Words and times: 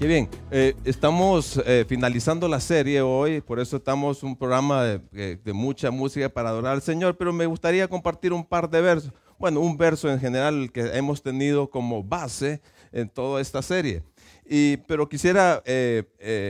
Qué 0.00 0.06
bien. 0.06 0.30
Eh, 0.50 0.74
estamos 0.86 1.60
eh, 1.66 1.84
finalizando 1.86 2.48
la 2.48 2.58
serie 2.58 3.02
hoy, 3.02 3.42
por 3.42 3.60
eso 3.60 3.76
estamos 3.76 4.22
un 4.22 4.34
programa 4.34 4.82
de, 4.82 5.36
de, 5.36 5.52
mucha 5.52 5.90
música 5.90 6.26
para 6.30 6.48
adorar 6.48 6.72
al 6.72 6.80
Señor, 6.80 7.18
pero 7.18 7.34
me 7.34 7.44
gustaría 7.44 7.86
compartir 7.86 8.32
un 8.32 8.42
par 8.42 8.70
de 8.70 8.80
versos. 8.80 9.12
Bueno, 9.38 9.60
un 9.60 9.76
verso 9.76 10.10
en 10.10 10.18
general 10.18 10.72
que 10.72 10.96
hemos 10.96 11.22
tenido 11.22 11.68
como 11.68 12.02
base 12.02 12.62
en 12.92 13.10
toda 13.10 13.42
esta 13.42 13.60
serie. 13.60 14.02
Y, 14.48 14.78
pero 14.88 15.06
quisiera 15.06 15.62
eh, 15.66 16.04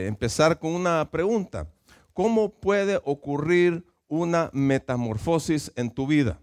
empezar 0.07 0.57
con 0.57 0.71
una 0.71 1.11
pregunta. 1.11 1.67
¿Cómo 2.13 2.53
puede 2.53 3.01
ocurrir 3.03 3.83
una 4.07 4.49
metamorfosis 4.53 5.73
en 5.75 5.89
tu 5.89 6.07
vida? 6.07 6.39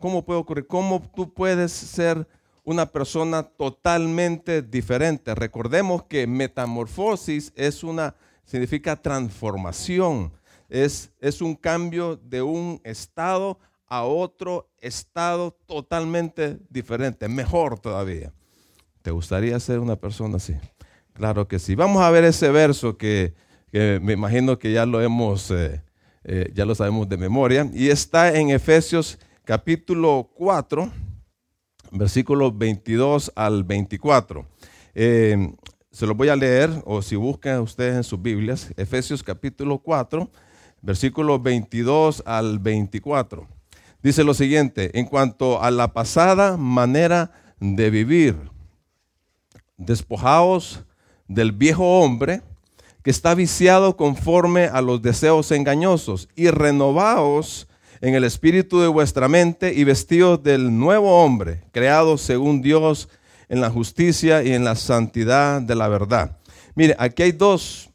¿Cómo 0.00 0.24
puede 0.24 0.40
ocurrir? 0.40 0.66
¿Cómo 0.66 1.00
tú 1.14 1.32
puedes 1.32 1.70
ser 1.70 2.26
una 2.66 2.86
persona 2.86 3.44
totalmente 3.44 4.60
diferente. 4.60 5.34
Recordemos 5.36 6.02
que 6.02 6.26
metamorfosis 6.26 7.52
es 7.54 7.84
una, 7.84 8.16
significa 8.44 9.00
transformación. 9.00 10.32
Es, 10.68 11.12
es 11.20 11.40
un 11.40 11.54
cambio 11.54 12.16
de 12.16 12.42
un 12.42 12.80
estado 12.82 13.60
a 13.86 14.02
otro 14.02 14.68
estado 14.80 15.56
totalmente 15.66 16.58
diferente, 16.68 17.28
mejor 17.28 17.78
todavía. 17.78 18.32
¿Te 19.00 19.12
gustaría 19.12 19.58
ser 19.60 19.78
una 19.78 19.94
persona 19.94 20.38
así? 20.38 20.56
Claro 21.12 21.46
que 21.46 21.60
sí. 21.60 21.76
Vamos 21.76 22.02
a 22.02 22.10
ver 22.10 22.24
ese 22.24 22.50
verso 22.50 22.98
que, 22.98 23.34
me 23.72 24.12
imagino 24.12 24.58
que 24.58 24.72
ya 24.72 24.86
lo 24.86 25.00
hemos, 25.00 25.52
eh, 25.52 25.84
eh, 26.24 26.50
ya 26.52 26.64
lo 26.64 26.74
sabemos 26.74 27.08
de 27.08 27.16
memoria, 27.16 27.70
y 27.72 27.90
está 27.90 28.36
en 28.36 28.50
Efesios 28.50 29.20
capítulo 29.44 30.32
4 30.34 30.90
versículos 31.90 32.56
22 32.56 33.32
al 33.34 33.64
24. 33.64 34.46
Eh, 34.94 35.52
se 35.90 36.06
los 36.06 36.16
voy 36.16 36.28
a 36.28 36.36
leer, 36.36 36.70
o 36.84 37.00
si 37.00 37.16
buscan 37.16 37.60
ustedes 37.60 37.96
en 37.96 38.04
sus 38.04 38.20
Biblias, 38.20 38.72
Efesios 38.76 39.22
capítulo 39.22 39.78
4, 39.78 40.30
versículos 40.82 41.42
22 41.42 42.22
al 42.26 42.58
24. 42.58 43.48
Dice 44.02 44.22
lo 44.22 44.34
siguiente, 44.34 44.98
en 44.98 45.06
cuanto 45.06 45.62
a 45.62 45.70
la 45.70 45.92
pasada 45.92 46.56
manera 46.56 47.32
de 47.60 47.90
vivir, 47.90 48.36
despojaos 49.78 50.84
del 51.28 51.52
viejo 51.52 52.00
hombre 52.00 52.42
que 53.02 53.10
está 53.10 53.34
viciado 53.34 53.96
conforme 53.96 54.64
a 54.64 54.80
los 54.80 55.00
deseos 55.00 55.50
engañosos 55.52 56.28
y 56.34 56.50
renovaos 56.50 57.68
en 58.00 58.14
el 58.14 58.24
espíritu 58.24 58.80
de 58.80 58.88
vuestra 58.88 59.28
mente 59.28 59.72
y 59.74 59.84
vestidos 59.84 60.42
del 60.42 60.78
nuevo 60.78 61.22
hombre, 61.24 61.64
creado 61.72 62.18
según 62.18 62.62
Dios 62.62 63.08
en 63.48 63.60
la 63.60 63.70
justicia 63.70 64.42
y 64.42 64.52
en 64.52 64.64
la 64.64 64.74
santidad 64.74 65.62
de 65.62 65.74
la 65.74 65.88
verdad. 65.88 66.38
Mire, 66.74 66.94
aquí 66.98 67.22
hay 67.22 67.32
dos, 67.32 67.90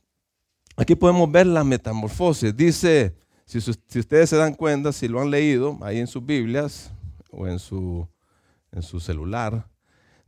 aquí 0.75 0.95
podemos 0.95 1.31
ver 1.31 1.47
la 1.47 1.63
metamorfosis. 1.63 2.55
Dice, 2.55 3.15
si, 3.45 3.57
ustedes 3.57 4.29
se 4.29 4.37
dan 4.37 4.53
cuenta, 4.53 4.91
si 4.91 5.07
lo 5.07 5.21
han 5.21 5.29
leído 5.29 5.77
ahí 5.81 5.99
en 5.99 6.07
sus 6.07 6.25
Biblias 6.25 6.91
o 7.29 7.47
en 7.47 7.59
su, 7.59 8.07
en 8.71 8.81
su 8.81 8.99
celular, 8.99 9.67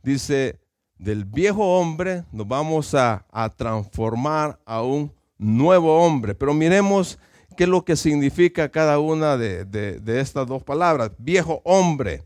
dice, 0.02 0.60
del 0.98 1.24
viejo 1.24 1.78
hombre 1.78 2.24
nos 2.32 2.46
vamos 2.46 2.94
a, 2.94 3.26
a 3.32 3.48
transformar 3.50 4.60
a 4.64 4.82
un 4.82 5.12
nuevo 5.38 6.04
hombre. 6.04 6.34
Pero 6.34 6.54
miremos 6.54 7.18
qué 7.54 7.64
es 7.64 7.70
lo 7.70 7.84
que 7.84 7.96
significa 7.96 8.68
cada 8.68 8.98
una 8.98 9.36
de, 9.36 10.00
estas 10.06 10.46
dos 10.46 10.62
palabras. 10.62 11.10
Viejo 11.18 11.60
hombre. 11.64 12.22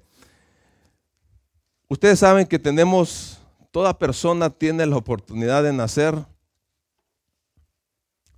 Ustedes 1.88 2.18
saben 2.18 2.46
que 2.46 2.58
tenemos, 2.58 3.38
toda 3.70 3.98
persona 3.98 4.50
tiene 4.50 4.84
la 4.86 4.96
oportunidad 4.96 5.62
de 5.62 5.72
nacer. 5.72 6.14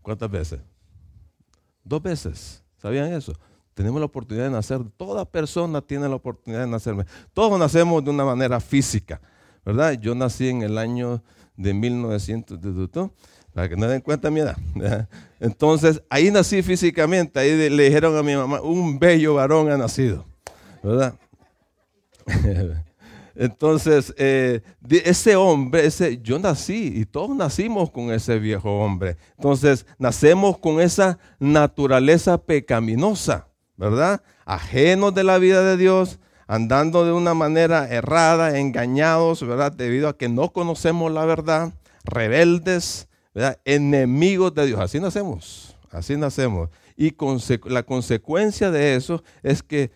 ¿Cuántas 0.03 0.31
veces? 0.31 0.61
Dos 1.85 2.03
veces. 2.03 2.63
¿Sabían 2.77 3.13
eso? 3.13 3.33
Tenemos 3.75 4.01
la 4.01 4.07
oportunidad 4.07 4.45
de 4.45 4.51
nacer. 4.51 4.81
Toda 4.97 5.25
persona 5.25 5.81
tiene 5.81 6.09
la 6.09 6.17
oportunidad 6.17 6.61
de 6.61 6.71
nacer. 6.71 7.07
Todos 7.33 7.59
nacemos 7.59 8.05
de 8.05 8.11
una 8.11 8.25
manera 8.25 8.61
física, 8.61 9.21
¿verdad? 9.65 9.93
Yo 9.95 10.15
nací 10.15 10.49
en 10.49 10.63
el 10.63 10.79
año 10.79 11.23
de 11.57 11.75
1900 11.75 12.61
para 13.55 13.69
que 13.69 13.77
no 13.77 13.87
den 13.87 14.01
cuenta 14.01 14.31
mi 14.31 14.41
edad. 14.41 14.57
Entonces, 15.41 16.03
ahí 16.09 16.31
nací 16.31 16.63
físicamente, 16.63 17.39
ahí 17.41 17.69
le 17.71 17.85
dijeron 17.85 18.17
a 18.17 18.23
mi 18.23 18.35
mamá, 18.37 18.61
un 18.61 18.99
bello 18.99 19.35
varón 19.35 19.71
ha 19.71 19.77
nacido, 19.77 20.27
¿verdad? 20.83 21.15
Entonces, 23.35 24.13
eh, 24.19 24.61
ese 24.91 25.37
hombre, 25.37 25.87
ese, 25.87 26.21
yo 26.21 26.39
nací 26.39 26.93
y 26.95 27.07
todos 27.07 27.35
nacimos 27.35 27.91
con 27.91 28.13
ese 28.13 28.39
viejo 28.39 28.81
hombre. 28.81 29.17
Entonces, 29.37 29.87
nacemos 29.99 30.59
con 30.59 30.81
esa 30.81 31.19
naturaleza 31.39 32.39
pecaminosa, 32.39 33.49
¿verdad? 33.77 34.23
Ajenos 34.45 35.15
de 35.15 35.25
la 35.25 35.39
vida 35.39 35.63
de 35.63 35.77
Dios, 35.77 36.19
andando 36.47 37.05
de 37.05 37.13
una 37.13 37.33
manera 37.33 37.89
errada, 37.89 38.59
engañados, 38.59 39.47
¿verdad? 39.47 39.73
Debido 39.73 40.09
a 40.09 40.19
que 40.19 40.29
no 40.29 40.53
conocemos 40.53 41.11
la 41.11 41.25
verdad, 41.25 41.73
rebeldes, 42.05 43.09
enemigos 43.65 44.55
de 44.55 44.67
Dios. 44.67 44.81
Así 44.81 45.01
nacemos, 45.01 45.77
así 45.91 46.17
nacemos. 46.17 46.69
Y 46.97 47.15
la 47.65 47.83
consecuencia 47.83 48.71
de 48.71 48.95
eso 48.97 49.23
es 49.43 49.63
que 49.63 49.91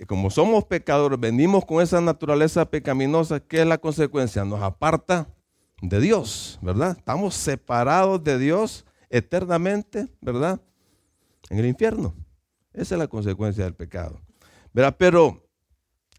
eh, 0.00 0.06
como 0.06 0.30
somos 0.30 0.64
pecadores, 0.64 1.20
venimos 1.20 1.64
con 1.64 1.82
esa 1.82 2.00
naturaleza 2.00 2.64
pecaminosa, 2.64 3.40
¿qué 3.40 3.60
es 3.60 3.66
la 3.66 3.78
consecuencia? 3.78 4.44
Nos 4.44 4.62
aparta 4.62 5.28
de 5.82 6.00
Dios, 6.00 6.58
¿verdad? 6.62 6.96
Estamos 6.98 7.34
separados 7.34 8.22
de 8.24 8.38
Dios 8.38 8.86
eternamente, 9.10 10.08
¿verdad? 10.20 10.60
En 11.50 11.58
el 11.58 11.66
infierno. 11.66 12.14
Esa 12.72 12.94
es 12.94 12.98
la 12.98 13.08
consecuencia 13.08 13.64
del 13.64 13.74
pecado. 13.74 14.20
¿verdad? 14.72 14.96
Pero 14.98 15.46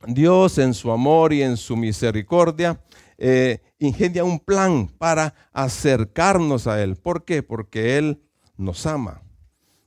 Dios 0.06 0.58
en 0.58 0.74
su 0.74 0.92
amor 0.92 1.34
y 1.34 1.42
en 1.42 1.58
su 1.58 1.76
misericordia 1.76 2.80
eh, 3.24 3.62
ingenia 3.78 4.24
un 4.24 4.40
plan 4.40 4.88
para 4.98 5.36
acercarnos 5.54 6.66
a 6.66 6.82
Él. 6.82 6.96
¿Por 6.96 7.24
qué? 7.24 7.44
Porque 7.44 8.00
Él 8.00 8.20
nos 8.58 8.88
ama. 8.88 9.22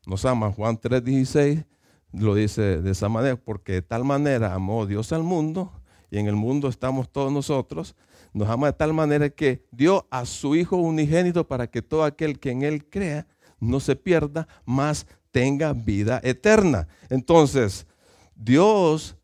Nos 0.06 0.24
ama. 0.24 0.52
Juan 0.52 0.78
3:16 0.78 1.66
lo 2.12 2.36
dice 2.36 2.80
de 2.80 2.92
esa 2.92 3.08
manera, 3.08 3.34
porque 3.34 3.72
de 3.72 3.82
tal 3.82 4.04
manera 4.04 4.54
amó 4.54 4.86
Dios 4.86 5.12
al 5.12 5.24
mundo, 5.24 5.72
y 6.12 6.18
en 6.18 6.28
el 6.28 6.36
mundo 6.36 6.68
estamos 6.68 7.10
todos 7.10 7.32
nosotros, 7.32 7.96
nos 8.32 8.48
ama 8.48 8.68
de 8.68 8.74
tal 8.74 8.94
manera 8.94 9.28
que 9.28 9.66
dio 9.72 10.06
a 10.10 10.26
su 10.26 10.54
Hijo 10.54 10.76
unigénito 10.76 11.48
para 11.48 11.66
que 11.66 11.82
todo 11.82 12.04
aquel 12.04 12.38
que 12.38 12.52
en 12.52 12.62
Él 12.62 12.88
crea 12.88 13.26
no 13.58 13.80
se 13.80 13.96
pierda, 13.96 14.46
más 14.64 15.08
tenga 15.32 15.72
vida 15.72 16.20
eterna. 16.22 16.86
Entonces, 17.10 17.88
Dios 18.36 19.16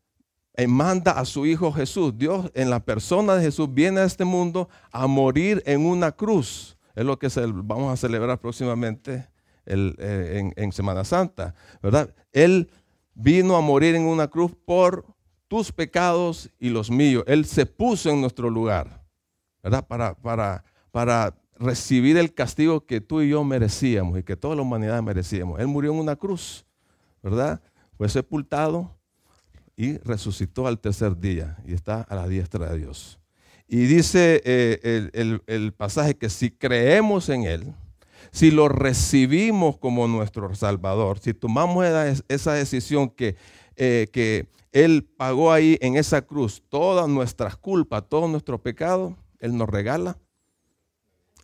manda 0.67 1.11
a 1.11 1.25
su 1.25 1.45
Hijo 1.45 1.71
Jesús. 1.71 2.17
Dios 2.17 2.51
en 2.53 2.69
la 2.69 2.79
persona 2.79 3.35
de 3.35 3.43
Jesús 3.43 3.73
viene 3.73 4.01
a 4.01 4.05
este 4.05 4.25
mundo 4.25 4.69
a 4.91 5.07
morir 5.07 5.63
en 5.65 5.85
una 5.85 6.11
cruz. 6.11 6.77
Es 6.95 7.05
lo 7.05 7.17
que 7.17 7.29
vamos 7.63 7.93
a 7.93 7.97
celebrar 7.97 8.39
próximamente 8.39 9.27
eh, 9.65 10.51
en, 10.55 10.71
Semana 10.71 11.03
Santa, 11.03 11.53
¿verdad? 11.81 12.13
Él 12.31 12.69
vino 13.13 13.55
a 13.55 13.61
morir 13.61 13.95
en 13.95 14.03
una 14.03 14.27
cruz 14.27 14.51
por 14.65 15.05
tus 15.47 15.71
pecados 15.71 16.49
y 16.59 16.69
los 16.69 16.89
míos. 16.89 17.23
Él 17.27 17.45
se 17.45 17.65
puso 17.65 18.09
en 18.09 18.21
nuestro 18.21 18.49
lugar, 18.49 19.03
¿verdad? 19.63 19.85
Para, 19.87 20.15
para, 20.15 20.63
para 20.91 21.37
recibir 21.55 22.17
el 22.17 22.33
castigo 22.33 22.85
que 22.85 23.01
tú 23.01 23.21
y 23.21 23.29
yo 23.29 23.43
merecíamos 23.43 24.17
y 24.19 24.23
que 24.23 24.35
toda 24.35 24.55
la 24.55 24.63
humanidad 24.63 25.01
merecíamos. 25.03 25.59
Él 25.59 25.67
murió 25.67 25.91
en 25.93 25.99
una 25.99 26.15
cruz, 26.15 26.65
¿verdad? 27.21 27.61
Fue 27.97 28.09
sepultado, 28.09 28.97
y 29.81 29.97
resucitó 29.97 30.67
al 30.67 30.79
tercer 30.79 31.17
día 31.19 31.57
y 31.65 31.73
está 31.73 32.01
a 32.01 32.13
la 32.13 32.27
diestra 32.27 32.71
de 32.71 32.77
Dios. 32.77 33.17
Y 33.67 33.87
dice 33.87 34.39
eh, 34.45 35.39
el, 35.47 35.73
pasaje 35.73 36.15
que 36.15 36.29
si 36.29 36.51
creemos 36.51 37.29
en 37.29 37.45
Él, 37.45 37.73
si 38.31 38.51
lo 38.51 38.69
recibimos 38.69 39.77
como 39.77 40.07
nuestro 40.07 40.53
Salvador, 40.53 41.17
si 41.17 41.33
tomamos 41.33 41.83
esa 42.27 42.53
decisión 42.53 43.09
que, 43.09 43.35
eh, 43.75 44.07
que 44.13 44.49
Él 44.71 45.03
pagó 45.17 45.51
ahí 45.51 45.79
en 45.81 45.95
esa 45.95 46.21
cruz 46.21 46.61
todas 46.69 47.09
nuestras 47.09 47.57
culpas, 47.57 48.07
todo 48.07 48.27
nuestro 48.27 48.61
pecado, 48.61 49.17
Él 49.39 49.57
nos 49.57 49.67
regala 49.67 50.19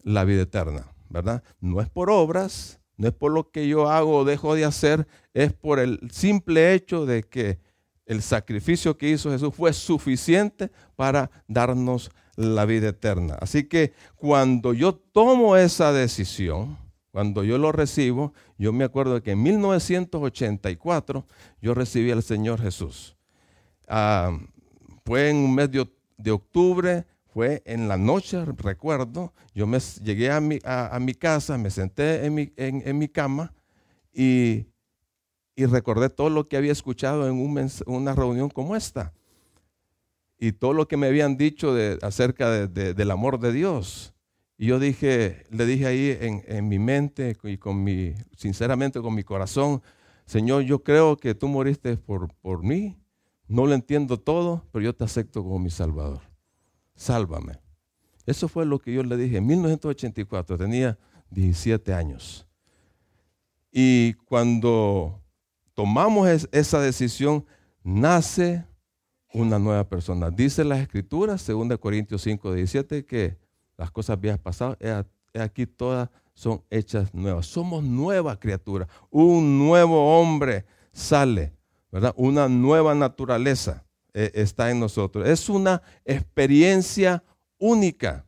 la 0.03 0.25
vida 0.25 0.43
eterna, 0.43 0.85
¿verdad? 1.09 1.41
No 1.59 1.81
es 1.81 1.89
por 1.89 2.11
obras, 2.11 2.79
no 2.97 3.07
es 3.07 3.15
por 3.15 3.31
lo 3.31 3.49
que 3.49 3.67
yo 3.67 3.89
hago 3.89 4.17
o 4.17 4.25
dejo 4.25 4.53
de 4.53 4.63
hacer, 4.63 5.07
es 5.33 5.53
por 5.53 5.79
el 5.79 5.99
simple 6.11 6.75
hecho 6.75 7.07
de 7.07 7.23
que 7.23 7.65
el 8.07 8.21
sacrificio 8.21 8.97
que 8.97 9.09
hizo 9.09 9.29
Jesús 9.29 9.53
fue 9.53 9.73
suficiente 9.73 10.71
para 10.95 11.29
darnos 11.47 12.09
la 12.35 12.65
vida 12.65 12.89
eterna. 12.89 13.37
Así 13.39 13.65
que 13.65 13.93
cuando 14.15 14.73
yo 14.73 14.95
tomo 14.95 15.57
esa 15.57 15.91
decisión, 15.91 16.77
cuando 17.11 17.43
yo 17.43 17.57
lo 17.57 17.71
recibo, 17.71 18.33
yo 18.57 18.71
me 18.71 18.85
acuerdo 18.85 19.21
que 19.21 19.31
en 19.31 19.43
1984 19.43 21.25
yo 21.61 21.73
recibí 21.73 22.11
al 22.11 22.23
Señor 22.23 22.61
Jesús. 22.61 23.17
Ah, 23.87 24.37
fue 25.03 25.29
en 25.29 25.37
un 25.37 25.55
mes 25.55 25.69
de, 25.71 26.31
octubre, 26.31 27.05
fue 27.33 27.63
en 27.65 27.87
la 27.87 27.97
noche, 27.97 28.43
recuerdo, 28.57 29.33
yo 29.55 29.65
me 29.65 29.79
llegué 30.03 30.31
a 30.31 30.39
mi, 30.39 30.59
a, 30.63 30.97
mi 30.99 31.13
casa, 31.13 31.57
me 31.57 31.71
senté 31.71 32.25
en 32.25 32.35
mi, 32.35 32.53
en, 32.55 32.97
mi 32.97 33.07
cama 33.07 33.53
y, 34.13 34.65
y, 35.57 35.65
recordé 35.65 36.09
todo 36.09 36.29
lo 36.29 36.47
que 36.47 36.55
había 36.55 36.71
escuchado 36.71 37.27
en 37.27 37.69
una 37.87 38.13
reunión 38.13 38.49
como 38.49 38.75
esta 38.75 39.13
y 40.39 40.51
todo 40.51 40.73
lo 40.73 40.87
que 40.87 40.97
me 40.97 41.07
habían 41.07 41.35
dicho 41.35 41.75
acerca 42.01 42.67
del 42.67 43.11
amor 43.11 43.39
de 43.39 43.51
Dios. 43.51 44.13
Y 44.57 44.67
yo 44.67 44.79
dije, 44.79 45.45
le 45.49 45.65
dije 45.65 45.85
ahí 45.85 46.17
en, 46.19 46.67
mi 46.67 46.79
mente 46.79 47.37
y 47.43 47.57
con 47.57 47.83
mi, 47.83 48.15
sinceramente 48.35 49.01
con 49.01 49.13
mi 49.13 49.23
corazón, 49.23 49.81
Señor, 50.25 50.63
yo 50.63 50.83
creo 50.83 51.17
que 51.17 51.35
tú 51.35 51.47
moriste 51.47 51.97
por, 51.97 52.33
por 52.35 52.63
mí. 52.63 52.97
No 53.47 53.65
lo 53.65 53.73
entiendo 53.73 54.19
todo, 54.19 54.65
pero 54.71 54.83
yo 54.83 54.93
te 54.93 55.05
acepto 55.05 55.41
como 55.41 55.57
mi 55.57 55.69
Salvador. 55.69 56.21
Sálvame. 56.95 57.59
Eso 58.25 58.49
fue 58.49 58.65
lo 58.65 58.79
que 58.79 58.91
yo 58.91 59.03
le 59.03 59.15
dije. 59.15 59.37
En 59.37 59.47
1984 59.47 60.57
tenía 60.57 60.97
17 61.31 61.93
años. 61.93 62.45
Y 63.71 64.13
cuando 64.25 65.21
tomamos 65.77 66.27
esa 66.51 66.81
decisión, 66.81 67.45
nace 67.83 68.65
una 69.31 69.59
nueva 69.59 69.87
persona. 69.87 70.31
Dice 70.31 70.63
las 70.63 70.79
escrituras, 70.79 71.45
2 71.45 71.77
Corintios 71.77 72.23
5, 72.23 72.51
17, 72.51 73.05
que 73.05 73.37
las 73.77 73.91
cosas 73.91 74.19
viejas 74.19 74.39
pasadas, 74.39 75.05
aquí 75.35 75.67
todas 75.67 76.09
son 76.33 76.63
hechas 76.71 77.13
nuevas. 77.13 77.45
Somos 77.45 77.83
nueva 77.83 78.39
criatura. 78.39 78.87
Un 79.11 79.59
nuevo 79.59 80.19
hombre 80.19 80.65
sale, 80.91 81.53
¿verdad? 81.91 82.11
Una 82.17 82.49
nueva 82.49 82.95
naturaleza 82.95 83.85
eh, 84.15 84.31
está 84.33 84.71
en 84.71 84.79
nosotros. 84.79 85.27
Es 85.27 85.47
una 85.47 85.83
experiencia 86.05 87.23
única, 87.59 88.25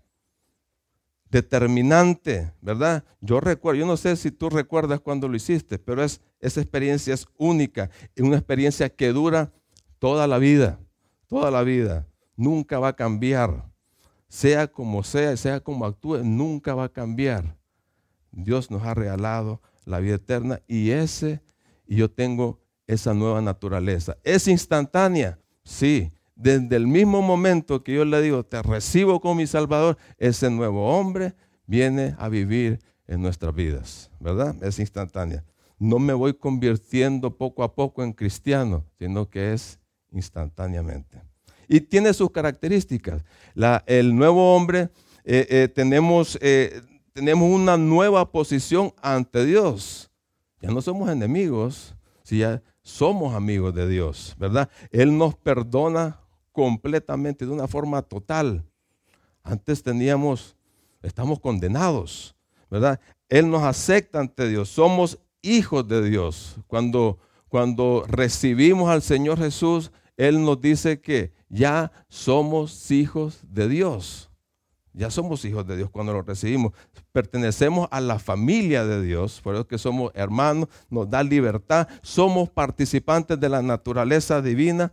determinante, 1.30 2.54
¿verdad? 2.62 3.04
Yo 3.22 3.40
recuerdo, 3.40 3.80
yo 3.80 3.86
no 3.86 3.98
sé 3.98 4.16
si 4.16 4.32
tú 4.32 4.50
recuerdas 4.50 5.00
cuando 5.00 5.28
lo 5.28 5.36
hiciste, 5.36 5.80
pero 5.80 6.04
es, 6.04 6.22
esa 6.40 6.62
experiencia 6.62 7.14
es 7.14 7.28
única, 7.38 7.90
es 8.16 8.24
una 8.24 8.38
experiencia 8.38 8.90
que 8.90 9.14
dura 9.14 9.52
toda 10.00 10.28
la 10.28 10.38
vida 10.38 10.80
toda 11.30 11.52
la 11.52 11.64
vida. 11.64 12.06
Nunca 12.36 12.80
va 12.80 12.90
a 12.90 12.96
cambiar. 12.96 13.72
Sea 14.28 14.68
como 14.68 15.04
sea, 15.04 15.38
sea 15.38 15.62
como 15.62 15.86
actúe, 15.86 16.18
nunca 16.24 16.76
va 16.76 16.86
a 16.86 16.90
cambiar. 16.90 17.56
Dios 18.32 18.70
nos 18.70 18.84
ha 18.84 18.94
regalado 18.94 19.62
la 19.86 20.00
vida 20.00 20.16
eterna 20.16 20.62
y 20.68 20.92
ese, 20.92 21.42
y 21.88 21.96
yo 21.96 22.12
tengo 22.12 22.60
esa 22.86 23.14
nueva 23.14 23.42
naturaleza. 23.42 24.18
¿Es 24.24 24.48
instantánea? 24.48 25.40
Sí. 25.64 26.12
Desde 26.40 26.78
el 26.78 26.88
mismo 26.88 27.22
momento 27.22 27.84
que 27.84 27.94
yo 27.94 28.06
le 28.06 28.22
digo, 28.22 28.46
te 28.46 28.62
recibo 28.62 29.20
como 29.20 29.36
mi 29.36 29.46
Salvador, 29.46 29.98
ese 30.18 30.50
nuevo 30.50 30.98
hombre 30.98 31.34
viene 31.68 32.16
a 32.18 32.30
vivir 32.30 32.80
en 33.08 33.22
nuestras 33.22 33.54
vidas, 33.54 34.10
¿verdad? 34.22 34.56
Es 34.64 34.80
instantánea. 34.80 35.44
No 35.78 36.00
me 36.00 36.14
voy 36.14 36.34
convirtiendo 36.34 37.36
poco 37.36 37.62
a 37.62 37.76
poco 37.76 38.06
en 38.06 38.14
cristiano, 38.14 38.86
sino 38.98 39.30
que 39.30 39.52
es 39.52 39.80
instantáneamente. 40.14 41.22
Y 41.68 41.82
tiene 41.82 42.14
sus 42.14 42.32
características. 42.32 43.22
el 43.86 44.16
nuevo 44.16 44.56
hombre, 44.56 44.92
eh, 45.26 45.46
eh, 45.50 45.68
tenemos, 45.68 46.40
eh, 46.42 46.82
tenemos 47.12 47.52
una 47.52 47.76
nueva 47.76 48.32
posición 48.32 48.94
ante 49.02 49.44
Dios. 49.44 50.10
Ya 50.62 50.72
no 50.72 50.82
somos 50.82 51.10
enemigos, 51.10 51.96
si 52.24 52.38
ya 52.38 52.64
somos 52.82 53.36
amigos 53.36 53.76
de 53.76 53.90
Dios, 53.90 54.38
¿verdad? 54.40 54.70
Él 54.90 55.18
nos 55.18 55.36
perdona 55.36 56.18
completamente, 56.60 57.46
de 57.46 57.52
una 57.52 57.70
forma 57.70 58.02
total. 58.02 58.66
Antes 59.44 59.82
teníamos, 59.82 60.58
estamos 61.02 61.40
condenados, 61.40 62.36
¿verdad? 62.70 63.00
Él 63.30 63.50
nos 63.50 63.64
acepta 63.64 64.20
ante 64.20 64.50
Dios, 64.50 64.68
somos 64.68 65.20
hijos 65.42 65.88
de 65.88 66.04
Dios. 66.04 66.58
Cuando, 66.68 67.18
cuando 67.48 68.04
recibimos 68.10 68.90
al 68.90 69.02
Señor 69.02 69.38
Jesús, 69.40 69.94
él 70.18 70.44
nos 70.44 70.60
dice 70.60 71.00
que 71.00 71.32
ya 71.48 71.94
somos 72.10 72.92
hijos 72.92 73.40
de 73.48 73.70
Dios. 73.70 74.30
Ya 74.92 75.10
somos 75.10 75.46
hijos 75.46 75.66
de 75.66 75.78
Dios 75.78 75.90
cuando 75.90 76.12
lo 76.12 76.24
recibimos. 76.24 76.74
Pertenecemos 77.14 77.88
a 77.90 78.02
la 78.02 78.20
familia 78.20 78.84
de 78.84 79.02
Dios, 79.02 79.40
por 79.42 79.56
eso 79.56 79.66
que 79.66 79.78
somos 79.78 80.12
hermanos, 80.14 80.68
nos 80.90 81.10
da 81.10 81.24
libertad, 81.24 81.88
somos 82.02 82.50
participantes 82.50 83.40
de 83.40 83.48
la 83.48 83.62
naturaleza 83.62 84.42
divina 84.42 84.92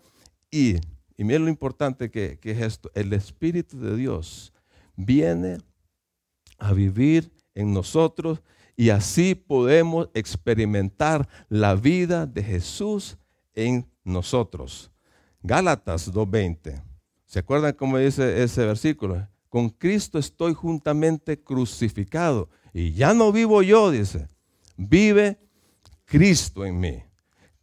y, 0.48 0.76
y 1.16 1.24
miren 1.24 1.44
lo 1.44 1.50
importante 1.50 2.10
que, 2.10 2.38
que 2.38 2.50
es 2.52 2.60
esto, 2.60 2.90
el 2.94 3.12
Espíritu 3.12 3.78
de 3.78 3.96
Dios 3.96 4.52
viene 4.96 5.58
a 6.58 6.72
vivir 6.72 7.30
en 7.54 7.72
nosotros 7.72 8.42
y 8.76 8.90
así 8.90 9.34
podemos 9.34 10.10
experimentar 10.14 11.28
la 11.48 11.74
vida 11.74 12.26
de 12.26 12.42
Jesús 12.42 13.16
en 13.54 13.88
nosotros. 14.04 14.90
Gálatas 15.42 16.12
2.20. 16.12 16.82
¿Se 17.24 17.38
acuerdan 17.38 17.72
cómo 17.72 17.98
dice 17.98 18.42
ese 18.42 18.66
versículo? 18.66 19.26
Con 19.48 19.70
Cristo 19.70 20.18
estoy 20.18 20.52
juntamente 20.52 21.42
crucificado 21.42 22.50
y 22.74 22.92
ya 22.92 23.14
no 23.14 23.32
vivo 23.32 23.62
yo, 23.62 23.90
dice. 23.90 24.28
Vive 24.76 25.38
Cristo 26.04 26.66
en 26.66 26.78
mí. 26.78 27.02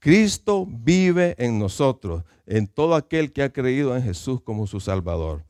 Cristo 0.04 0.68
vive 0.70 1.34
en 1.38 1.58
nosotros, 1.58 2.26
en 2.46 2.68
todo 2.68 2.94
aquel 2.94 3.32
que 3.32 3.42
ha 3.42 3.54
creído 3.54 3.96
en 3.96 4.04
Jesús 4.04 4.42
como 4.42 4.68
su 4.68 4.82
Salvador. 4.82 5.46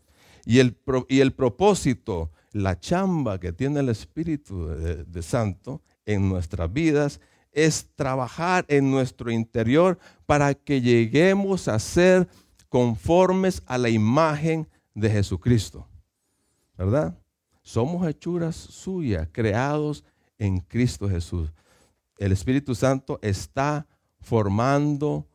Y 0.46 0.60
el, 0.60 0.78
y 1.10 1.22
el 1.22 1.34
propósito, 1.34 2.30
la 2.52 2.80
chamba 2.80 3.40
que 3.40 3.52
tiene 3.52 3.80
el 3.80 3.90
Espíritu 3.90 4.68
de 4.68 5.22
Santo 5.24 5.82
en 6.06 6.30
nuestras 6.30 6.72
vidas 6.72 7.20
es 7.52 7.90
trabajar 7.96 8.64
en 8.68 8.92
nuestro 8.92 9.32
interior 9.32 9.98
para 10.28 10.54
que 10.54 10.82
lleguemos 10.82 11.68
a 11.68 11.80
ser 11.80 12.28
conformes 12.70 13.64
a 13.66 13.80
la 13.80 13.90
imagen 13.90 14.68
de 14.94 15.10
Jesucristo. 15.10 15.88
¿Verdad? 16.78 17.18
Somos 17.64 18.08
hechuras 18.08 18.56
suyas, 18.56 19.28
creados 19.32 20.04
en 20.38 20.60
Cristo 20.60 21.10
Jesús. 21.10 21.52
El 22.20 22.32
Espíritu 22.32 22.76
Santo 22.76 23.18
está 23.24 23.88
formando 24.24 25.28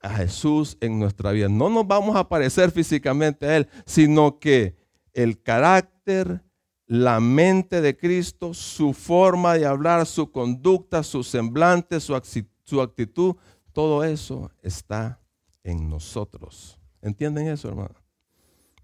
a 0.00 0.10
Jesús 0.10 0.76
en 0.80 0.98
nuestra 0.98 1.32
vida. 1.32 1.48
No 1.48 1.70
nos 1.70 1.86
vamos 1.86 2.14
a 2.16 2.28
parecer 2.28 2.70
físicamente 2.70 3.46
a 3.46 3.56
Él, 3.56 3.68
sino 3.86 4.38
que 4.38 4.76
el 5.14 5.42
carácter, 5.42 6.42
la 6.86 7.20
mente 7.20 7.80
de 7.80 7.96
Cristo, 7.96 8.52
su 8.52 8.92
forma 8.92 9.54
de 9.54 9.64
hablar, 9.64 10.04
su 10.04 10.30
conducta, 10.30 11.02
su 11.02 11.22
semblante, 11.22 12.00
su, 12.00 12.14
actitud, 12.14 13.36
todo 13.72 14.04
eso 14.04 14.50
está 14.62 15.20
en 15.62 15.88
nosotros. 15.88 16.78
¿Entienden 17.00 17.48
eso, 17.48 17.68
hermano? 17.68 17.94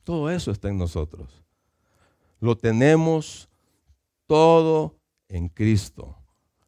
Todo 0.05 0.31
eso 0.31 0.51
está 0.51 0.69
en 0.69 0.79
nosotros. 0.79 1.43
Lo 2.41 2.57
tenemos 2.57 3.51
todo 4.27 4.97
en 5.29 5.49
Cristo. 5.49 6.17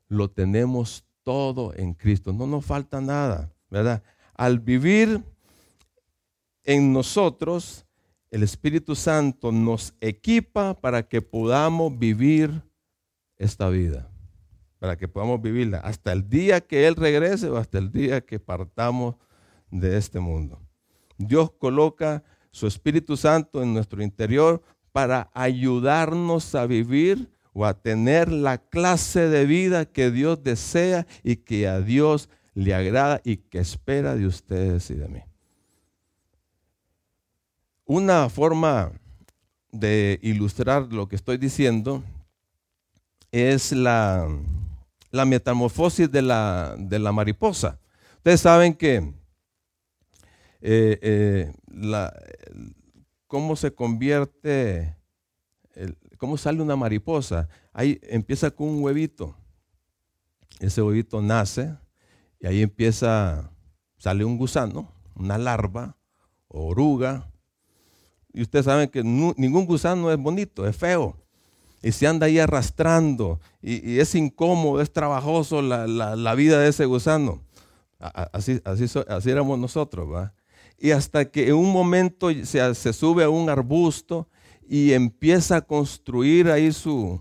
Lo 0.09 0.31
tenemos 0.31 1.07
todo 1.23 1.73
en 1.75 1.95
Cristo. 1.95 2.33
No 2.33 2.47
nos 2.47 2.65
falta 2.65 3.01
nada, 3.01 3.53
¿verdad? 3.71 4.03
Al 4.35 4.59
vivir 4.59 5.23
en 6.65 6.93
nosotros, 6.93 7.87
el 8.31 8.43
Espíritu 8.43 8.95
Santo 8.95 9.53
nos 9.53 9.95
equipa 10.01 10.75
para 10.75 11.03
que 11.03 11.21
podamos 11.21 11.99
vivir 11.99 12.63
esta 13.37 13.69
vida, 13.69 14.09
para 14.79 14.97
que 14.97 15.09
podamos 15.09 15.43
vivirla 15.43 15.79
hasta 15.79 16.13
el 16.13 16.29
día 16.29 16.61
que 16.61 16.87
Él 16.87 16.97
regrese 16.97 17.51
o 17.51 17.57
hasta 17.57 17.79
el 17.79 17.93
día 17.93 18.21
que 18.25 18.39
partamos 18.39 19.17
de 19.71 19.97
este 19.97 20.21
mundo. 20.21 20.61
Dios 21.19 21.51
coloca 21.53 22.23
su 22.51 22.67
Espíritu 22.67 23.17
Santo 23.17 23.63
en 23.63 23.75
nuestro 23.75 24.03
interior 24.03 24.63
para 24.93 25.31
ayudarnos 25.35 26.55
a 26.55 26.67
vivir 26.67 27.31
o 27.53 27.67
a 27.67 27.75
tener 27.75 28.31
la 28.31 28.59
clase 28.59 29.29
de 29.29 29.47
vida 29.47 29.85
que 29.85 30.11
Dios 30.11 30.43
desea 30.43 31.07
y 31.23 31.37
que 31.37 31.69
a 31.69 31.81
Dios 31.81 32.29
le 32.55 32.75
agrada 32.75 33.21
y 33.25 33.39
que 33.39 33.59
espera 33.59 34.15
de 34.15 34.27
ustedes 34.27 34.91
y 34.91 34.95
de 34.95 35.09
mí. 35.09 35.21
Una 37.85 38.29
forma 38.29 38.93
de 39.71 40.19
ilustrar 40.23 40.93
lo 40.93 41.09
que 41.09 41.17
estoy 41.17 41.39
diciendo 41.39 42.03
es 43.31 43.73
la, 43.73 44.29
la 45.11 45.25
metamorfosis 45.25 46.11
de 46.11 46.23
la, 46.23 46.75
de 46.79 46.99
la 46.99 47.13
mariposa. 47.13 47.79
Ustedes 48.17 48.41
saben 48.41 48.75
que 48.75 49.13
eh, 50.61 50.99
eh, 51.03 51.53
cómo 53.27 53.57
se 53.57 53.75
convierte, 53.75 54.95
cómo 56.23 56.39
sale 56.39 56.63
una 56.63 56.77
mariposa. 56.77 57.49
Ahí 57.73 57.99
empieza 58.05 58.49
con 58.49 58.69
un 58.69 58.85
huevito. 58.85 59.35
Ese 60.61 60.81
huevito 60.81 61.21
nace 61.21 61.75
y 62.39 62.47
ahí 62.47 62.63
empieza, 62.63 63.51
sale 63.99 64.25
un 64.25 64.39
gusano, 64.39 64.95
una 65.17 65.37
larva, 65.37 65.97
oruga. 66.47 67.29
Y 68.33 68.43
ustedes 68.43 68.67
saben 68.67 68.89
que 68.89 69.03
ningún 69.03 69.67
gusano 69.67 70.13
es 70.13 70.17
bonito, 70.17 70.65
es 70.65 70.77
feo 70.77 71.17
y 71.83 71.91
se 71.91 72.07
anda 72.07 72.27
ahí 72.27 72.39
arrastrando 72.39 73.41
y, 73.61 73.99
es 73.99 74.15
incómodo, 74.15 74.81
es 74.81 74.93
trabajoso 74.93 75.61
la, 75.61 76.35
vida 76.37 76.61
de 76.61 76.69
ese 76.69 76.85
gusano. 76.85 77.43
Así, 77.99 78.61
así, 78.65 78.85
así 79.09 79.29
éramos 79.29 79.59
nosotros, 79.59 80.09
¿va? 80.09 80.35
Y 80.79 80.93
hasta 80.93 81.25
que 81.25 81.49
en 81.49 81.57
un 81.57 81.73
momento 81.73 82.29
se, 82.45 82.75
se, 82.77 82.93
sube 82.93 83.25
a 83.25 83.29
un 83.29 83.51
arbusto 83.51 84.29
y 84.69 84.93
empieza 84.93 85.57
a 85.57 85.61
construir 85.61 86.51
ahí 86.51 86.73
su, 86.73 87.21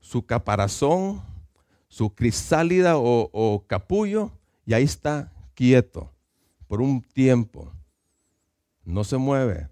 su 0.00 0.24
caparazón, 0.24 1.22
su 1.88 2.14
crisálida 2.14 2.96
o, 2.96 3.30
o 3.32 3.64
capullo, 3.66 4.30
y 4.66 4.74
ahí 4.74 4.84
está 4.84 5.32
quieto 5.54 6.12
por 6.66 6.80
un 6.80 7.02
tiempo. 7.02 7.72
No 8.84 9.04
se 9.04 9.16
mueve. 9.16 9.68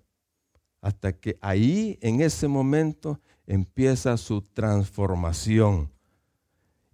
Hasta 0.80 1.12
que 1.12 1.38
ahí, 1.40 1.98
en 2.00 2.20
ese 2.20 2.48
momento, 2.48 3.20
empieza 3.46 4.16
su 4.16 4.42
transformación. 4.42 5.90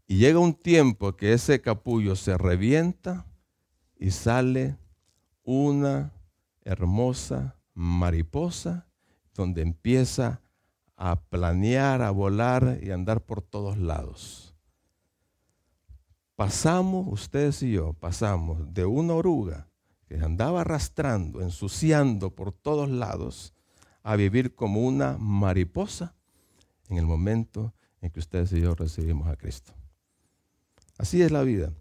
Y 0.07 0.19
llega 0.19 0.39
un 0.39 0.55
tiempo 0.55 1.17
que 1.17 1.33
ese 1.33 1.61
capullo 1.61 2.17
se 2.17 2.37
revienta 2.37 3.27
y 3.99 4.11
sale 4.11 4.77
una 5.43 6.13
hermosa 6.65 7.57
mariposa 7.75 8.87
donde 9.35 9.63
empieza 9.63 10.41
a 10.97 11.17
planear, 11.17 12.03
a 12.03 12.11
volar 12.11 12.79
y 12.83 12.91
a 12.91 12.95
andar 12.95 13.25
por 13.25 13.43
todos 13.43 13.79
lados. 13.79 14.55
Pasamos, 16.37 17.07
ustedes 17.09 17.63
y 17.63 17.73
yo, 17.73 17.93
pasamos 17.95 18.73
de 18.73 18.85
una 18.85 19.15
oruga 19.15 19.69
que 20.07 20.17
andaba 20.17 20.61
arrastrando, 20.61 21.41
ensuciando 21.41 22.35
por 22.35 22.53
todos 22.53 22.91
lados, 22.91 23.55
a 24.03 24.17
vivir 24.17 24.55
como 24.55 24.81
una 24.81 25.17
mariposa 25.19 26.15
en 26.89 26.99
el 26.99 27.07
momento 27.07 27.75
en 28.01 28.11
que 28.11 28.21
ustedes 28.21 28.53
y 28.53 28.61
yo 28.61 28.75
recibimos 28.75 29.29
a 29.29 29.37
Cristo. 29.37 29.73
Así 30.99 31.23
es 31.23 31.31
la 31.31 31.43
vida. 31.43 31.73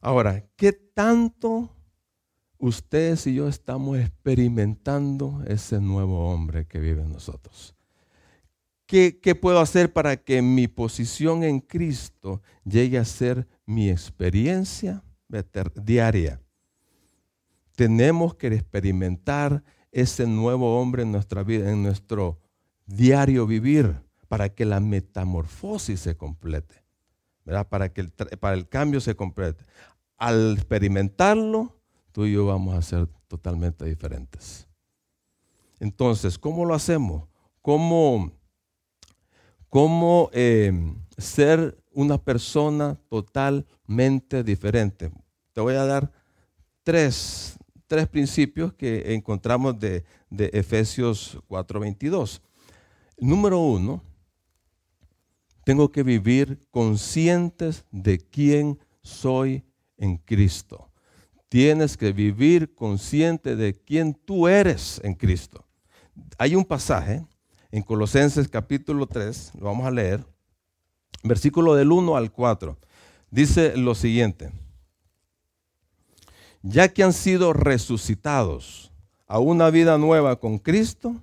Ahora, 0.00 0.44
¿qué 0.56 0.72
tanto 0.72 1.75
ustedes 2.58 3.26
y 3.26 3.34
yo 3.34 3.48
estamos 3.48 3.98
experimentando 3.98 5.42
ese 5.46 5.80
nuevo 5.80 6.30
hombre 6.30 6.66
que 6.66 6.78
vive 6.78 7.02
en 7.02 7.12
nosotros? 7.12 7.74
¿Qué, 8.86 9.18
¿Qué, 9.20 9.34
puedo 9.34 9.60
hacer 9.60 9.92
para 9.92 10.16
que 10.16 10.42
mi 10.42 10.68
posición 10.68 11.42
en 11.42 11.60
Cristo 11.60 12.40
llegue 12.64 12.98
a 12.98 13.04
ser 13.04 13.48
mi 13.66 13.90
experiencia 13.90 15.02
diaria? 15.74 16.40
Tenemos 17.74 18.34
que 18.36 18.46
experimentar 18.46 19.64
ese 19.90 20.26
nuevo 20.26 20.80
hombre 20.80 21.02
en 21.02 21.12
nuestra 21.12 21.42
vida, 21.42 21.70
en 21.70 21.82
nuestro 21.82 22.38
diario 22.86 23.46
vivir 23.46 23.96
para 24.28 24.48
que 24.48 24.64
la 24.64 24.80
metamorfosis 24.80 26.00
se 26.00 26.16
complete. 26.16 26.82
Para 27.68 27.92
que 27.92 28.04
para 28.40 28.54
el 28.54 28.68
cambio 28.68 29.00
se 29.00 29.14
complete. 29.14 29.64
Al 30.16 30.54
experimentarlo, 30.54 31.75
tú 32.16 32.24
y 32.24 32.32
yo 32.32 32.46
vamos 32.46 32.74
a 32.74 32.80
ser 32.80 33.06
totalmente 33.28 33.84
diferentes. 33.84 34.66
Entonces, 35.78 36.38
¿cómo 36.38 36.64
lo 36.64 36.72
hacemos? 36.72 37.28
¿Cómo, 37.60 38.32
cómo 39.68 40.30
eh, 40.32 40.72
ser 41.18 41.76
una 41.92 42.16
persona 42.16 42.98
totalmente 43.10 44.42
diferente? 44.42 45.12
Te 45.52 45.60
voy 45.60 45.74
a 45.74 45.84
dar 45.84 46.10
tres, 46.82 47.58
tres 47.86 48.08
principios 48.08 48.72
que 48.72 49.12
encontramos 49.12 49.78
de, 49.78 50.02
de 50.30 50.46
Efesios 50.54 51.38
4:22. 51.50 52.40
Número 53.18 53.58
uno, 53.58 54.02
tengo 55.64 55.92
que 55.92 56.02
vivir 56.02 56.66
conscientes 56.70 57.84
de 57.90 58.16
quién 58.18 58.78
soy 59.02 59.66
en 59.98 60.16
Cristo. 60.16 60.85
Tienes 61.56 61.96
que 61.96 62.12
vivir 62.12 62.74
consciente 62.74 63.56
de 63.56 63.72
quién 63.72 64.12
tú 64.12 64.46
eres 64.46 65.00
en 65.02 65.14
Cristo. 65.14 65.64
Hay 66.36 66.54
un 66.54 66.66
pasaje 66.66 67.24
en 67.70 67.82
Colosenses 67.82 68.46
capítulo 68.46 69.06
3, 69.06 69.52
lo 69.58 69.64
vamos 69.64 69.86
a 69.86 69.90
leer, 69.90 70.22
versículo 71.22 71.74
del 71.74 71.92
1 71.92 72.14
al 72.14 72.30
4. 72.30 72.76
Dice 73.30 73.74
lo 73.74 73.94
siguiente, 73.94 74.52
ya 76.60 76.88
que 76.88 77.02
han 77.02 77.14
sido 77.14 77.54
resucitados 77.54 78.92
a 79.26 79.38
una 79.38 79.70
vida 79.70 79.96
nueva 79.96 80.38
con 80.38 80.58
Cristo, 80.58 81.16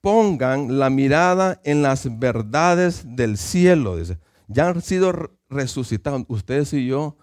pongan 0.00 0.78
la 0.78 0.88
mirada 0.88 1.60
en 1.64 1.82
las 1.82 2.20
verdades 2.20 3.02
del 3.16 3.38
cielo. 3.38 3.96
Dice. 3.96 4.20
Ya 4.46 4.68
han 4.68 4.82
sido 4.82 5.32
resucitados. 5.48 6.22
Ustedes 6.28 6.72
y 6.74 6.86
yo 6.86 7.16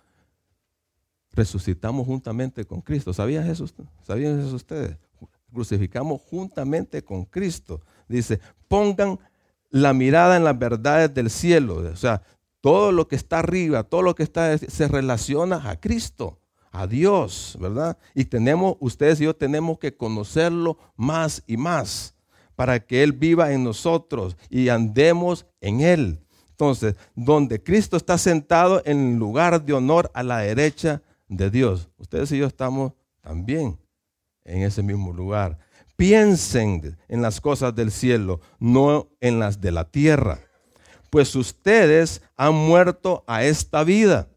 resucitamos 1.38 2.08
juntamente 2.08 2.66
con 2.66 2.82
Cristo. 2.82 3.14
¿Sabían 3.14 3.48
eso, 3.48 3.66
¿Sabían 4.02 4.40
eso 4.40 4.56
ustedes? 4.56 4.98
Crucificamos 5.54 6.20
juntamente 6.22 7.04
con 7.04 7.26
Cristo. 7.26 7.80
Dice, 8.10 8.40
pongan 8.68 9.20
la 9.70 9.94
mirada 9.94 10.36
en 10.36 10.44
las 10.44 10.58
verdades 10.58 11.14
del 11.14 11.30
cielo. 11.30 11.76
O 11.76 11.96
sea, 11.96 12.24
todo 12.60 12.92
lo 12.92 13.08
que 13.08 13.16
está 13.16 13.40
arriba, 13.40 13.84
todo 13.84 14.02
lo 14.02 14.16
que 14.16 14.24
está 14.24 14.58
se 14.58 14.88
relaciona 14.88 15.70
a 15.70 15.80
Cristo, 15.80 16.40
a 16.72 16.88
Dios, 16.88 17.56
¿verdad? 17.62 17.98
Y 18.16 18.26
tenemos, 18.26 18.76
ustedes 18.80 19.22
y 19.22 19.26
yo 19.26 19.36
tenemos 19.36 19.78
que 19.78 19.96
conocerlo 19.96 20.80
más 20.96 21.44
y 21.46 21.56
más 21.56 22.16
para 22.56 22.80
que 22.80 23.04
Él 23.04 23.14
viva 23.14 23.54
en 23.54 23.64
nosotros 23.64 24.36
y 24.50 24.70
andemos 24.70 25.46
en 25.62 25.82
Él. 25.82 26.20
Entonces, 26.50 26.96
donde 27.14 27.62
Cristo 27.62 27.96
está 27.96 28.18
sentado 28.18 28.82
en 28.86 29.20
lugar 29.20 29.64
de 29.64 29.74
honor 29.74 30.10
a 30.16 30.24
la 30.24 30.40
derecha 30.40 31.04
de 31.28 31.50
Dios, 31.50 31.90
ustedes 31.98 32.32
y 32.32 32.38
yo 32.38 32.48
estamos 32.48 32.94
también 33.22 33.78
en 34.46 34.62
ese 34.62 34.82
mismo 34.82 35.14
lugar. 35.14 35.60
Piensen 35.96 36.98
en 37.08 37.22
las 37.22 37.42
cosas 37.42 37.76
del 37.76 37.92
cielo, 37.92 38.40
no 38.60 39.10
en 39.20 39.40
las 39.40 39.60
de 39.60 39.72
la 39.72 39.84
tierra, 39.86 40.40
pues 41.10 41.36
ustedes 41.36 42.22
han 42.36 42.54
muerto 42.54 43.24
a 43.28 43.44
esta 43.44 43.84
vida. 43.84 44.30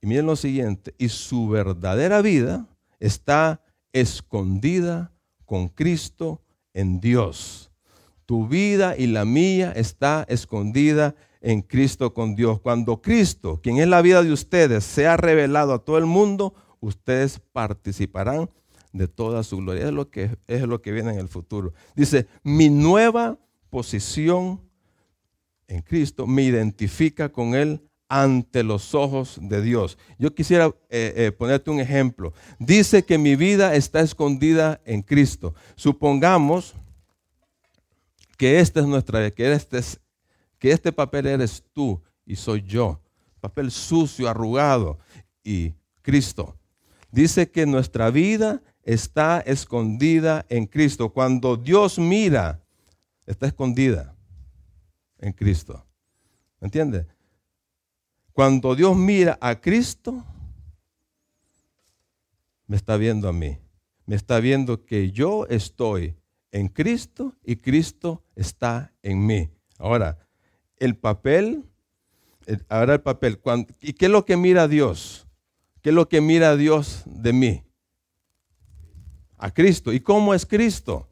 Y 0.00 0.06
miren 0.06 0.26
lo 0.26 0.36
siguiente, 0.36 0.94
y 0.98 1.08
su 1.08 1.48
verdadera 1.48 2.22
vida 2.22 2.66
está 3.00 3.60
escondida 3.92 5.12
con 5.44 5.68
Cristo 5.68 6.42
en 6.74 7.00
Dios. 7.00 7.70
Tu 8.24 8.48
vida 8.48 8.96
y 8.96 9.06
la 9.06 9.24
mía 9.24 9.72
está 9.74 10.24
escondida 10.28 11.14
en 11.46 11.62
Cristo 11.62 12.12
con 12.12 12.34
Dios. 12.34 12.60
Cuando 12.60 13.00
Cristo, 13.00 13.60
quien 13.62 13.78
es 13.78 13.86
la 13.86 14.02
vida 14.02 14.20
de 14.24 14.32
ustedes, 14.32 14.82
sea 14.82 15.16
revelado 15.16 15.72
a 15.72 15.78
todo 15.78 15.96
el 15.96 16.04
mundo, 16.04 16.54
ustedes 16.80 17.38
participarán 17.52 18.50
de 18.92 19.06
toda 19.06 19.44
su 19.44 19.58
gloria. 19.58 19.86
Es 19.86 19.92
lo 19.92 20.10
que, 20.10 20.36
es 20.48 20.62
lo 20.62 20.82
que 20.82 20.90
viene 20.90 21.12
en 21.12 21.20
el 21.20 21.28
futuro. 21.28 21.72
Dice, 21.94 22.26
mi 22.42 22.68
nueva 22.68 23.38
posición 23.70 24.60
en 25.68 25.82
Cristo 25.82 26.26
me 26.26 26.42
identifica 26.42 27.28
con 27.28 27.54
Él 27.54 27.80
ante 28.08 28.64
los 28.64 28.92
ojos 28.96 29.38
de 29.40 29.62
Dios. 29.62 29.98
Yo 30.18 30.34
quisiera 30.34 30.74
eh, 30.90 31.14
eh, 31.16 31.30
ponerte 31.30 31.70
un 31.70 31.78
ejemplo. 31.78 32.32
Dice 32.58 33.04
que 33.04 33.18
mi 33.18 33.36
vida 33.36 33.76
está 33.76 34.00
escondida 34.00 34.80
en 34.84 35.02
Cristo. 35.02 35.54
Supongamos 35.76 36.74
que 38.36 38.58
este 38.58 38.80
es 38.80 38.86
nuestra 38.86 39.30
que 39.30 39.52
este, 39.52 39.78
es, 39.78 40.00
que 40.58 40.72
este 40.72 40.92
papel 40.92 41.26
eres 41.26 41.64
tú 41.72 42.02
y 42.24 42.36
soy 42.36 42.62
yo. 42.62 43.00
Papel 43.40 43.70
sucio, 43.70 44.28
arrugado 44.28 44.98
y 45.44 45.74
Cristo. 46.02 46.56
Dice 47.10 47.50
que 47.50 47.66
nuestra 47.66 48.10
vida 48.10 48.62
está 48.82 49.40
escondida 49.40 50.46
en 50.48 50.66
Cristo. 50.66 51.12
Cuando 51.12 51.56
Dios 51.56 51.98
mira, 51.98 52.62
está 53.26 53.46
escondida 53.46 54.14
en 55.18 55.32
Cristo. 55.32 55.84
¿Me 56.60 56.66
entiendes? 56.66 57.06
Cuando 58.32 58.74
Dios 58.74 58.96
mira 58.96 59.38
a 59.40 59.60
Cristo, 59.60 60.24
me 62.66 62.76
está 62.76 62.96
viendo 62.96 63.28
a 63.28 63.32
mí. 63.32 63.58
Me 64.04 64.14
está 64.14 64.40
viendo 64.40 64.84
que 64.84 65.10
yo 65.10 65.46
estoy 65.46 66.16
en 66.52 66.68
Cristo 66.68 67.34
y 67.44 67.56
Cristo 67.56 68.22
está 68.34 68.92
en 69.02 69.26
mí. 69.26 69.50
Ahora, 69.78 70.18
el 70.78 70.96
papel 70.96 71.64
ahora 72.68 72.94
el 72.94 73.00
papel. 73.00 73.40
¿Y 73.80 73.92
qué 73.92 74.06
es 74.06 74.10
lo 74.10 74.24
que 74.24 74.36
mira 74.36 74.68
Dios? 74.68 75.26
¿Qué 75.82 75.90
es 75.90 75.94
lo 75.94 76.08
que 76.08 76.20
mira 76.20 76.56
Dios 76.56 77.02
de 77.06 77.32
mí? 77.32 77.62
A 79.38 79.52
Cristo. 79.52 79.92
¿Y 79.92 80.00
cómo 80.00 80.34
es 80.34 80.46
Cristo? 80.46 81.08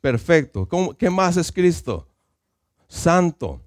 Perfecto. 0.00 0.68
¿Qué 0.98 1.10
más 1.10 1.36
es 1.36 1.50
Cristo? 1.50 2.06
Santo. 2.88 3.60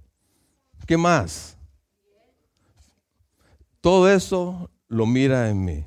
¿Qué 0.85 0.97
más? 0.97 1.57
Todo 3.81 4.09
eso 4.09 4.69
lo 4.87 5.05
mira 5.05 5.49
en 5.49 5.65
mí. 5.65 5.85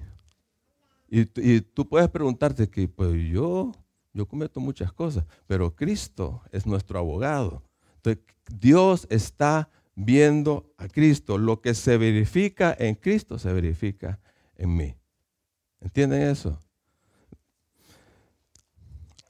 Y, 1.08 1.60
tú 1.60 1.88
puedes 1.88 2.08
preguntarte 2.10 2.68
que, 2.68 2.88
pues 2.88 3.12
yo, 3.30 3.72
yo 4.12 4.26
cometo 4.26 4.60
muchas 4.60 4.92
cosas, 4.92 5.24
pero 5.46 5.74
Cristo 5.74 6.42
es 6.50 6.66
nuestro 6.66 6.98
abogado. 6.98 7.62
Dios 8.50 9.06
está 9.10 9.70
viendo 9.94 10.72
a 10.78 10.88
Cristo. 10.88 11.38
Lo 11.38 11.60
que 11.60 11.74
se 11.74 11.96
verifica 11.96 12.76
en 12.78 12.94
Cristo 12.94 13.38
se 13.38 13.52
verifica 13.52 14.20
en 14.56 14.76
mí. 14.76 14.94
¿Entienden 15.80 16.22
eso? 16.22 16.60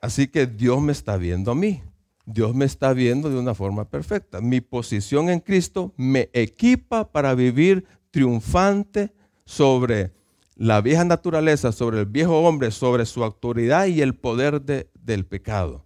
Así 0.00 0.28
que 0.28 0.46
Dios 0.46 0.80
me 0.80 0.92
está 0.92 1.16
viendo 1.16 1.50
a 1.50 1.54
mí. 1.54 1.82
Dios 2.26 2.54
me 2.54 2.64
está 2.64 2.92
viendo 2.92 3.30
de 3.30 3.38
una 3.38 3.54
forma 3.54 3.88
perfecta. 3.88 4.40
Mi 4.40 4.60
posición 4.60 5.30
en 5.30 5.40
Cristo 5.40 5.94
me 5.96 6.28
equipa 6.32 7.10
para 7.10 7.34
vivir 7.34 7.86
triunfante 8.10 9.12
sobre 9.44 10.12
la 10.56 10.80
vieja 10.80 11.04
naturaleza, 11.04 11.70
sobre 11.70 12.00
el 12.00 12.06
viejo 12.06 12.40
hombre, 12.40 12.70
sobre 12.70 13.06
su 13.06 13.22
autoridad 13.22 13.86
y 13.86 14.00
el 14.00 14.14
poder 14.14 14.62
del 14.62 15.26
pecado. 15.26 15.85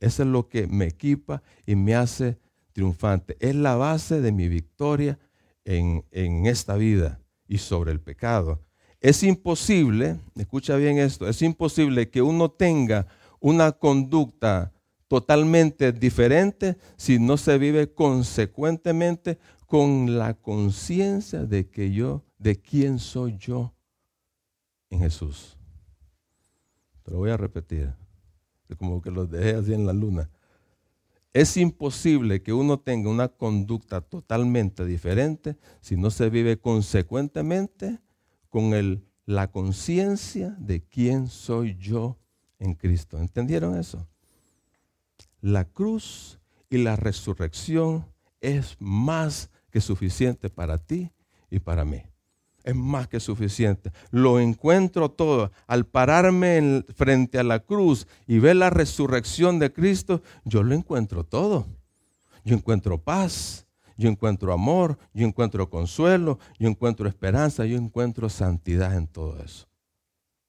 Eso 0.00 0.22
es 0.22 0.28
lo 0.28 0.48
que 0.48 0.66
me 0.66 0.86
equipa 0.86 1.42
y 1.66 1.76
me 1.76 1.94
hace 1.94 2.38
triunfante. 2.72 3.36
Es 3.38 3.54
la 3.54 3.76
base 3.76 4.20
de 4.20 4.32
mi 4.32 4.48
victoria 4.48 5.18
en, 5.64 6.04
en 6.10 6.46
esta 6.46 6.76
vida 6.76 7.20
y 7.46 7.58
sobre 7.58 7.92
el 7.92 8.00
pecado. 8.00 8.64
Es 9.00 9.22
imposible, 9.22 10.18
escucha 10.34 10.76
bien 10.76 10.98
esto, 10.98 11.28
es 11.28 11.40
imposible 11.42 12.10
que 12.10 12.20
uno 12.22 12.50
tenga 12.50 13.06
una 13.40 13.72
conducta 13.72 14.72
totalmente 15.08 15.92
diferente 15.92 16.76
si 16.96 17.18
no 17.18 17.36
se 17.36 17.58
vive 17.58 17.92
consecuentemente 17.92 19.38
con 19.66 20.18
la 20.18 20.34
conciencia 20.34 21.44
de 21.44 21.68
que 21.68 21.92
yo, 21.92 22.24
de 22.38 22.60
quién 22.60 22.98
soy 22.98 23.36
yo 23.38 23.74
en 24.90 25.00
Jesús. 25.00 25.56
Te 27.02 27.10
lo 27.10 27.18
voy 27.18 27.30
a 27.30 27.36
repetir, 27.36 27.92
como 28.76 29.00
que 29.02 29.10
lo 29.10 29.26
dejé 29.26 29.54
así 29.54 29.74
en 29.74 29.86
la 29.86 29.92
luna. 29.92 30.30
Es 31.32 31.56
imposible 31.56 32.42
que 32.42 32.52
uno 32.52 32.80
tenga 32.80 33.08
una 33.08 33.28
conducta 33.28 34.00
totalmente 34.00 34.84
diferente 34.84 35.56
si 35.80 35.96
no 35.96 36.10
se 36.10 36.28
vive 36.28 36.58
consecuentemente 36.58 38.00
con 38.48 39.04
la 39.26 39.50
conciencia 39.50 40.56
de 40.58 40.82
quién 40.82 41.28
soy 41.28 41.76
yo 41.76 42.18
en 42.58 42.74
Cristo. 42.74 43.18
¿Entendieron 43.18 43.78
eso? 43.78 44.08
La 45.40 45.64
cruz 45.64 46.40
y 46.68 46.78
la 46.78 46.96
resurrección 46.96 48.06
es 48.40 48.76
más 48.80 49.50
que 49.70 49.80
suficiente 49.80 50.50
para 50.50 50.78
ti 50.78 51.12
y 51.48 51.60
para 51.60 51.84
mí. 51.84 52.02
Es 52.64 52.74
más 52.74 53.08
que 53.08 53.20
suficiente. 53.20 53.90
Lo 54.10 54.40
encuentro 54.40 55.10
todo. 55.10 55.50
Al 55.66 55.86
pararme 55.86 56.84
frente 56.94 57.38
a 57.38 57.42
la 57.42 57.60
cruz 57.60 58.06
y 58.26 58.38
ver 58.38 58.56
la 58.56 58.70
resurrección 58.70 59.58
de 59.58 59.72
Cristo, 59.72 60.22
yo 60.44 60.62
lo 60.62 60.74
encuentro 60.74 61.24
todo. 61.24 61.66
Yo 62.44 62.56
encuentro 62.56 62.98
paz, 62.98 63.66
yo 63.96 64.08
encuentro 64.08 64.52
amor, 64.52 64.98
yo 65.12 65.26
encuentro 65.26 65.68
consuelo, 65.68 66.38
yo 66.58 66.68
encuentro 66.68 67.08
esperanza, 67.08 67.66
yo 67.66 67.76
encuentro 67.76 68.28
santidad 68.28 68.96
en 68.96 69.06
todo 69.06 69.42
eso. 69.42 69.68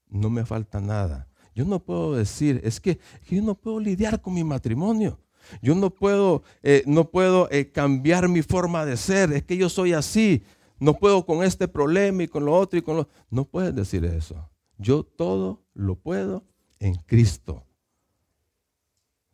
No 0.10 0.30
me 0.30 0.46
falta 0.46 0.80
nada. 0.80 1.28
Yo 1.54 1.66
no 1.66 1.80
puedo 1.80 2.16
decir, 2.16 2.62
es 2.64 2.80
que, 2.80 3.00
yo 3.30 3.42
no 3.42 3.56
puedo 3.56 3.80
lidiar 3.80 4.22
con 4.22 4.34
mi 4.34 4.44
matrimonio. 4.44 5.20
Yo 5.62 5.76
no 5.76 5.90
puedo, 5.90 6.44
eh, 6.64 6.84
no 6.86 7.10
puedo 7.10 7.50
eh, 7.52 7.72
cambiar 7.72 8.30
mi 8.30 8.42
forma 8.42 8.86
de 8.86 8.96
ser. 8.96 9.34
Es 9.34 9.44
que 9.44 9.58
yo 9.58 9.70
soy 9.70 9.94
así. 9.94 10.44
No 10.82 10.96
puedo 10.96 11.24
con 11.28 11.44
este 11.44 11.67
problema 11.67 12.24
y 12.24 12.28
con 12.28 12.44
lo 12.44 12.56
otro 12.56 12.80
y 12.80 12.82
con 12.82 12.98
lo... 12.98 13.08
No 13.30 13.46
puedes 13.46 13.76
decir 13.76 14.04
eso. 14.04 14.50
Yo 14.80 15.04
todo 15.04 15.63
lo 15.76 15.96
puedo 15.96 16.44
en 16.80 16.96
Cristo. 16.96 17.63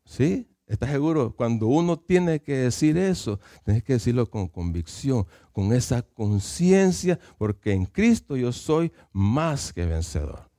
¿Sí? 0.04 0.46
¿Estás 0.68 0.92
seguro? 0.92 1.34
Cuando 1.34 1.68
uno 1.68 1.98
tiene 1.98 2.42
que 2.42 2.54
decir 2.54 2.98
eso, 2.98 3.40
tienes 3.64 3.82
que 3.82 3.94
decirlo 3.94 4.30
con 4.30 4.50
convicción, 4.50 5.26
con 5.54 5.72
esa 5.72 6.02
conciencia, 6.02 7.18
porque 7.38 7.72
en 7.72 7.86
Cristo 7.86 8.36
yo 8.36 8.52
soy 8.52 8.92
más 9.14 9.72
que 9.72 9.86
vencedor. 9.86 10.52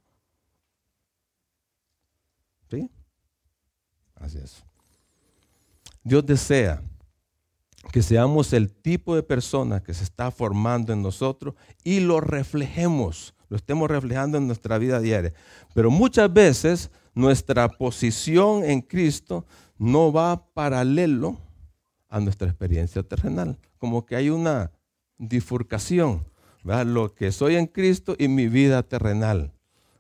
¿Sí? 2.71 2.91
Así 4.15 4.39
es. 4.39 4.65
Dios 6.03 6.25
desea 6.25 6.83
que 7.93 8.03
seamos 8.03 8.53
el 8.53 8.71
tipo 8.71 9.15
de 9.15 9.23
persona 9.23 9.83
que 9.83 9.95
se 9.95 10.05
está 10.05 10.31
formando 10.31 10.93
en 10.93 11.03
nosotros 11.03 11.55
y 11.85 12.01
lo 12.01 12.21
reflejemos, 12.21 13.35
lo 13.49 13.57
estemos 13.57 13.91
reflejando 13.91 14.39
en 14.39 14.47
nuestra 14.47 14.79
vida 14.79 15.01
diaria. 15.01 15.33
Pero 15.75 15.91
muchas 15.91 16.33
veces 16.33 16.91
nuestra 17.15 17.69
posición 17.69 18.65
en 18.65 18.83
Cristo 18.83 19.47
no 19.79 20.13
va 20.13 20.47
paralelo 20.53 21.39
a 22.09 22.21
nuestra 22.21 22.49
experiencia 22.49 23.03
terrenal. 23.03 23.59
Como 23.79 24.05
que 24.05 24.17
hay 24.17 24.31
una 24.31 24.73
bifurcación, 25.17 26.27
lo 26.65 27.15
que 27.15 27.33
soy 27.33 27.57
en 27.57 27.67
Cristo 27.67 28.17
y 28.19 28.29
mi 28.29 28.49
vida 28.49 28.83
terrenal. 28.83 29.53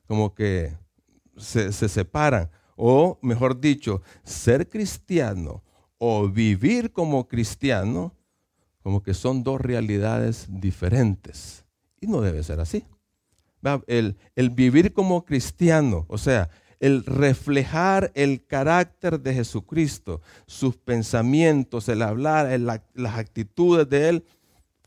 Como 0.07 0.35
que 0.35 0.77
se, 1.37 1.73
se 1.73 1.89
separan. 1.89 2.51
O 2.77 3.19
mejor 3.23 3.61
dicho, 3.61 4.03
ser 4.25 4.69
cristiano 4.69 5.63
o 5.99 6.29
vivir 6.29 6.93
como 6.93 7.29
cristiano, 7.29 8.15
como 8.83 9.03
que 9.03 9.15
son 9.15 9.43
dos 9.43 9.61
realidades 9.61 10.47
diferentes. 10.49 11.65
Y 12.01 12.07
no 12.07 12.21
debe 12.21 12.43
ser 12.43 12.61
así. 12.61 12.85
El, 13.87 14.17
el, 14.37 14.51
vivir 14.51 14.93
como 14.93 15.25
cristiano, 15.25 16.07
o 16.09 16.17
sea, 16.17 16.49
el 16.81 17.05
reflejar 17.05 18.13
el 18.15 18.47
carácter 18.47 19.21
de 19.21 19.35
Jesucristo, 19.35 20.23
sus 20.47 20.77
pensamientos, 20.77 21.89
el 21.89 22.03
hablar, 22.03 22.49
las 22.61 23.19
actitudes 23.19 23.89
de 23.89 24.09
Él, 24.09 24.25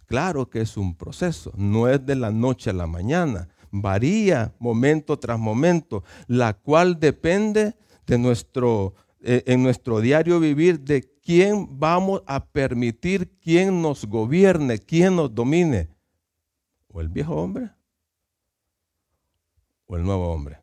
claro 0.05 0.49
que 0.49 0.61
es 0.61 0.77
un 0.77 0.95
proceso, 0.95 1.51
no 1.55 1.89
es 1.89 2.05
de 2.05 2.15
la 2.15 2.31
noche 2.31 2.69
a 2.69 2.73
la 2.73 2.87
mañana, 2.87 3.49
varía 3.71 4.53
momento 4.59 5.19
tras 5.19 5.39
momento, 5.39 6.03
la 6.27 6.53
cual 6.53 6.99
depende 6.99 7.75
de 8.07 8.17
nuestro 8.17 8.93
en 9.23 9.63
nuestro 9.63 10.01
diario 10.01 10.39
vivir 10.39 10.79
de 10.79 11.03
quién 11.21 11.79
vamos 11.79 12.23
a 12.25 12.45
permitir 12.45 13.37
quién 13.39 13.81
nos 13.81 14.05
gobierne, 14.05 14.79
quién 14.79 15.15
nos 15.15 15.33
domine. 15.33 15.89
O 16.87 17.01
el 17.01 17.09
viejo 17.09 17.35
hombre 17.35 17.71
o 19.85 19.97
el 19.97 20.03
nuevo 20.03 20.31
hombre. 20.31 20.59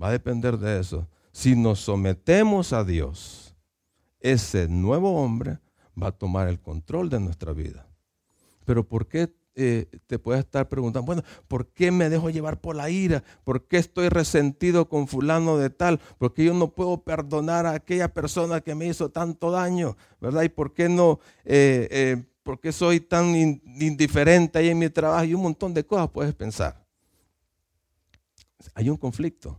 Va 0.00 0.08
a 0.08 0.12
depender 0.12 0.58
de 0.58 0.80
eso. 0.80 1.08
Si 1.30 1.54
nos 1.54 1.78
sometemos 1.80 2.72
a 2.72 2.82
Dios, 2.82 3.54
ese 4.18 4.68
nuevo 4.68 5.22
hombre 5.22 5.60
va 6.00 6.08
a 6.08 6.12
tomar 6.12 6.48
el 6.48 6.60
control 6.60 7.08
de 7.08 7.20
nuestra 7.20 7.52
vida. 7.52 7.86
Pero 8.64 8.88
¿por 8.88 9.06
qué 9.06 9.32
eh, 9.54 9.86
te 10.06 10.18
puedes 10.18 10.44
estar 10.44 10.68
preguntando, 10.68 11.04
bueno, 11.04 11.22
¿por 11.46 11.68
qué 11.68 11.90
me 11.90 12.08
dejo 12.08 12.30
llevar 12.30 12.60
por 12.60 12.74
la 12.74 12.88
ira? 12.88 13.22
¿Por 13.44 13.66
qué 13.66 13.76
estoy 13.76 14.08
resentido 14.08 14.88
con 14.88 15.06
fulano 15.06 15.58
de 15.58 15.68
tal? 15.68 16.00
¿Por 16.18 16.32
qué 16.32 16.44
yo 16.44 16.54
no 16.54 16.68
puedo 16.68 17.02
perdonar 17.02 17.66
a 17.66 17.74
aquella 17.74 18.12
persona 18.12 18.62
que 18.62 18.74
me 18.74 18.86
hizo 18.86 19.10
tanto 19.10 19.50
daño? 19.50 19.96
¿Verdad? 20.20 20.42
¿Y 20.44 20.48
por 20.48 20.72
qué 20.72 20.88
no, 20.88 21.20
eh, 21.44 21.86
eh, 21.90 22.24
por 22.42 22.60
qué 22.60 22.72
soy 22.72 23.00
tan 23.00 23.34
indiferente 23.34 24.58
ahí 24.58 24.68
en 24.68 24.78
mi 24.78 24.88
trabajo? 24.88 25.24
Y 25.24 25.34
un 25.34 25.42
montón 25.42 25.74
de 25.74 25.84
cosas 25.84 26.08
puedes 26.08 26.34
pensar. 26.34 26.82
Hay 28.74 28.88
un 28.88 28.96
conflicto. 28.96 29.58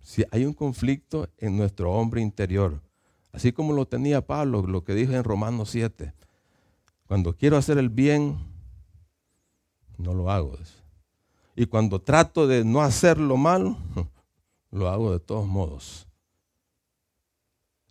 Si 0.00 0.24
hay 0.30 0.44
un 0.44 0.52
conflicto 0.52 1.28
en 1.38 1.56
nuestro 1.56 1.90
hombre 1.92 2.20
interior. 2.20 2.80
Así 3.32 3.52
como 3.52 3.72
lo 3.72 3.88
tenía 3.88 4.24
Pablo, 4.24 4.62
lo 4.62 4.84
que 4.84 4.94
dijo 4.94 5.12
en 5.12 5.24
Romanos 5.24 5.70
7. 5.70 6.12
Cuando 7.08 7.36
quiero 7.36 7.56
hacer 7.56 7.78
el 7.78 7.88
bien, 7.88 8.53
no 9.98 10.14
lo 10.14 10.30
hago. 10.30 10.56
Y 11.56 11.66
cuando 11.66 12.00
trato 12.00 12.46
de 12.46 12.64
no 12.64 12.82
hacer 12.82 13.18
lo 13.18 13.36
malo, 13.36 13.76
lo 14.70 14.88
hago 14.88 15.12
de 15.12 15.20
todos 15.20 15.46
modos. 15.46 16.06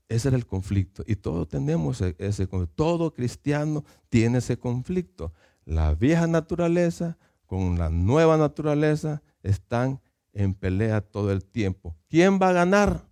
Ese 0.10 0.28
era 0.28 0.38
el 0.38 0.46
conflicto. 0.46 1.04
Y 1.08 1.16
todos 1.16 1.48
tenemos 1.48 2.02
e-, 2.02 2.16
ese 2.20 2.48
conflicto. 2.48 2.76
Todo 2.76 3.14
cristiano 3.14 3.84
tiene 4.10 4.40
ese 4.40 4.58
conflicto. 4.58 5.32
La 5.66 5.94
vieja 5.96 6.28
naturaleza 6.28 7.18
con 7.46 7.78
la 7.78 7.90
nueva 7.90 8.38
naturaleza 8.38 9.22
están 9.42 10.02
en 10.34 10.54
pelea 10.54 11.02
todo 11.02 11.32
el 11.32 11.46
tiempo. 11.46 11.96
¿Quién 12.10 12.40
va 12.42 12.50
a 12.50 12.54
ganar? 12.54 13.08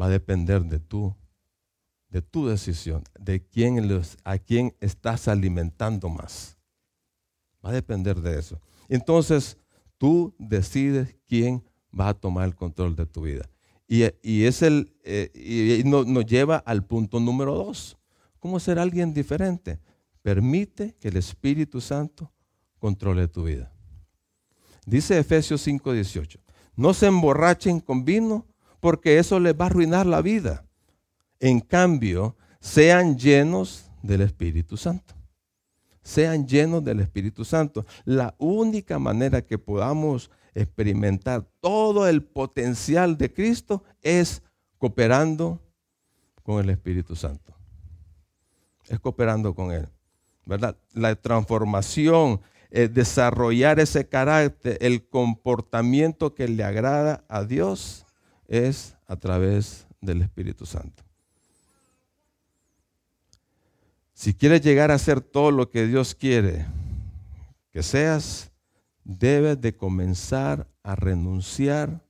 Va 0.00 0.06
a 0.06 0.08
depender 0.10 0.62
de 0.64 0.78
tú, 0.78 1.14
de 2.10 2.22
tu 2.22 2.46
decisión, 2.46 3.04
de 3.18 3.44
quién 3.46 4.02
a 4.24 4.38
quién 4.38 4.74
estás 4.80 5.28
alimentando 5.28 6.08
más. 6.08 6.58
Va 7.64 7.70
a 7.70 7.74
depender 7.74 8.20
de 8.20 8.38
eso. 8.38 8.60
Entonces, 8.88 9.56
tú 9.96 10.34
decides 10.38 11.16
quién 11.26 11.62
va 11.98 12.08
a 12.08 12.14
tomar 12.14 12.46
el 12.46 12.54
control 12.54 12.96
de 12.96 13.06
tu 13.06 13.22
vida. 13.22 13.48
Y, 13.86 14.44
es 14.44 14.62
el, 14.62 14.94
eh, 15.02 15.30
y 15.34 15.82
nos 15.84 16.24
lleva 16.24 16.58
al 16.58 16.84
punto 16.84 17.18
número 17.18 17.54
dos. 17.54 17.98
¿Cómo 18.38 18.60
ser 18.60 18.78
alguien 18.78 19.12
diferente? 19.12 19.80
Permite 20.22 20.94
que 21.00 21.08
el 21.08 21.16
Espíritu 21.16 21.80
Santo 21.80 22.32
controle 22.78 23.26
tu 23.26 23.44
vida. 23.44 23.72
Dice 24.86 25.18
Efesios 25.18 25.66
5:18, 25.66 26.40
no 26.76 26.94
se 26.94 27.06
emborrachen 27.06 27.80
con 27.80 28.04
vino 28.04 28.46
porque 28.80 29.18
eso 29.18 29.38
les 29.40 29.54
va 29.54 29.64
a 29.64 29.66
arruinar 29.66 30.06
la 30.06 30.22
vida. 30.22 30.64
En 31.40 31.60
cambio, 31.60 32.36
sean 32.60 33.18
llenos 33.18 33.90
del 34.02 34.20
Espíritu 34.20 34.76
Santo. 34.76 35.14
Sean 36.02 36.46
llenos 36.46 36.84
del 36.84 37.00
Espíritu 37.00 37.44
Santo. 37.44 37.86
La 38.04 38.34
única 38.38 38.98
manera 38.98 39.42
que 39.42 39.58
podamos 39.58 40.30
experimentar 40.54 41.46
todo 41.60 42.08
el 42.08 42.22
potencial 42.22 43.16
de 43.16 43.32
Cristo 43.32 43.84
es 44.02 44.42
cooperando 44.78 45.60
con 46.42 46.62
el 46.62 46.70
Espíritu 46.70 47.16
Santo. 47.16 47.54
Es 48.88 49.00
cooperando 49.00 49.54
con 49.54 49.72
Él. 49.72 49.88
¿Verdad? 50.44 50.76
La 50.92 51.14
transformación, 51.14 52.40
desarrollar 52.70 53.78
ese 53.78 54.08
carácter, 54.08 54.78
el 54.80 55.06
comportamiento 55.06 56.34
que 56.34 56.48
le 56.48 56.64
agrada 56.64 57.24
a 57.28 57.44
Dios 57.44 58.04
es 58.48 58.96
a 59.06 59.16
través 59.16 59.86
del 60.00 60.22
Espíritu 60.22 60.66
Santo. 60.66 61.04
Si 64.20 64.34
quieres 64.34 64.60
llegar 64.60 64.90
a 64.90 64.98
ser 64.98 65.22
todo 65.22 65.50
lo 65.50 65.70
que 65.70 65.86
Dios 65.86 66.14
quiere 66.14 66.66
que 67.70 67.82
seas, 67.82 68.52
debes 69.02 69.58
de 69.62 69.74
comenzar 69.74 70.68
a 70.82 70.94
renunciar 70.94 72.04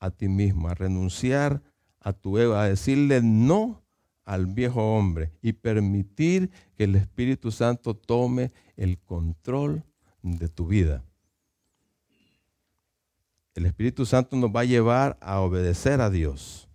a 0.00 0.10
ti 0.10 0.26
mismo, 0.26 0.68
a 0.68 0.74
renunciar 0.74 1.62
a 2.00 2.12
tu 2.14 2.36
ego, 2.36 2.56
a 2.56 2.66
decirle 2.66 3.20
no 3.22 3.80
al 4.24 4.46
viejo 4.46 4.96
hombre 4.96 5.30
y 5.40 5.52
permitir 5.52 6.50
que 6.74 6.82
el 6.82 6.96
Espíritu 6.96 7.52
Santo 7.52 7.94
tome 7.94 8.50
el 8.76 8.98
control 8.98 9.84
de 10.20 10.48
tu 10.48 10.66
vida. 10.66 11.04
El 13.54 13.66
Espíritu 13.66 14.04
Santo 14.04 14.34
nos 14.34 14.50
va 14.50 14.62
a 14.62 14.64
llevar 14.64 15.16
a 15.20 15.38
obedecer 15.38 16.00
a 16.00 16.10
Dios, 16.10 16.68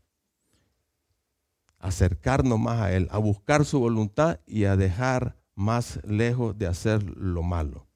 acercarnos 1.79 2.59
más 2.59 2.81
a 2.81 2.93
Él, 2.93 3.07
a 3.11 3.17
buscar 3.17 3.65
su 3.65 3.79
voluntad 3.79 4.39
y 4.45 4.65
a 4.65 4.75
dejar 4.75 5.37
más 5.55 5.99
lejos 6.05 6.57
de 6.57 6.67
hacer 6.67 7.03
lo 7.03 7.43
malo. 7.43 7.87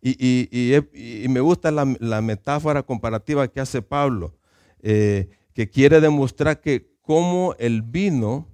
Y, 0.00 1.28
me 1.28 1.40
gusta 1.40 1.70
la, 1.70 2.20
metáfora 2.22 2.82
comparativa 2.82 3.48
que 3.48 3.60
hace 3.60 3.82
Pablo, 3.82 4.34
eh, 4.80 5.28
que 5.52 5.68
quiere 5.68 6.00
demostrar 6.00 6.60
que 6.60 6.94
cómo 7.02 7.54
el 7.58 7.82
vino 7.82 8.46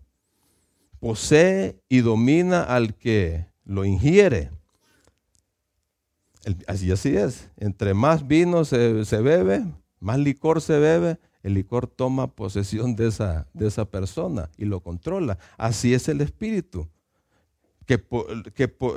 posee 1.01 1.81
y 1.89 2.01
domina 2.01 2.63
al 2.63 2.95
que 2.95 3.47
lo 3.65 3.85
ingiere. 3.85 4.51
así, 6.67 6.91
así 6.93 7.17
es. 7.17 7.51
Entre 7.57 7.93
más 7.93 8.27
vino 8.27 8.65
se, 8.65 9.05
bebe, 9.21 9.65
más 9.99 10.19
licor 10.19 10.61
se 10.61 10.79
bebe, 10.79 11.19
el 11.43 11.55
licor 11.55 11.87
toma 11.87 12.29
posesión 12.29 12.97
de 12.97 13.09
esa, 13.09 13.49
de 13.53 13.69
esa 13.69 13.85
persona 13.85 14.51
y 14.57 14.65
lo 14.65 14.81
controla. 14.81 15.39
Así 15.57 15.95
es 15.95 16.09
el 16.09 16.21
espíritu. 16.21 16.89
Que, 17.87 18.03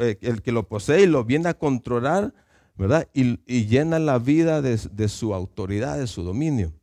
eh, 0.02 0.18
el 0.22 0.42
que 0.42 0.52
lo 0.52 0.68
posee 0.68 1.02
y 1.02 1.08
lo 1.08 1.24
viene 1.24 1.50
a 1.50 1.56
controlar 1.56 2.34
¿verdad? 2.78 3.08
Y, 3.14 3.66
llena 3.66 4.00
la 4.00 4.20
vida 4.20 4.62
de, 4.62 5.08
su 5.08 5.34
autoridad, 5.34 5.98
de 5.98 6.08
su 6.08 6.24
dominio. 6.24 6.74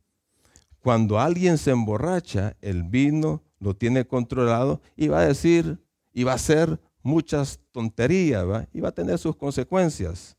Cuando 0.81 1.19
alguien 1.19 1.57
se 1.57 1.71
emborracha, 1.71 2.57
el 2.61 2.83
vino 2.83 3.43
lo 3.59 3.75
tiene 3.75 4.05
controlado 4.05 4.81
y 4.97 5.07
va 5.07 5.21
a 5.21 5.27
decir, 5.27 5.79
y 6.13 6.23
va 6.23 6.33
a 6.33 6.35
hacer 6.35 6.79
muchas 7.01 7.59
tonterías, 7.71 8.45
¿va? 8.47 8.67
y 8.73 8.81
va 8.81 8.89
a 8.89 8.93
tener 8.93 9.17
sus 9.17 9.35
consecuencias, 9.35 10.35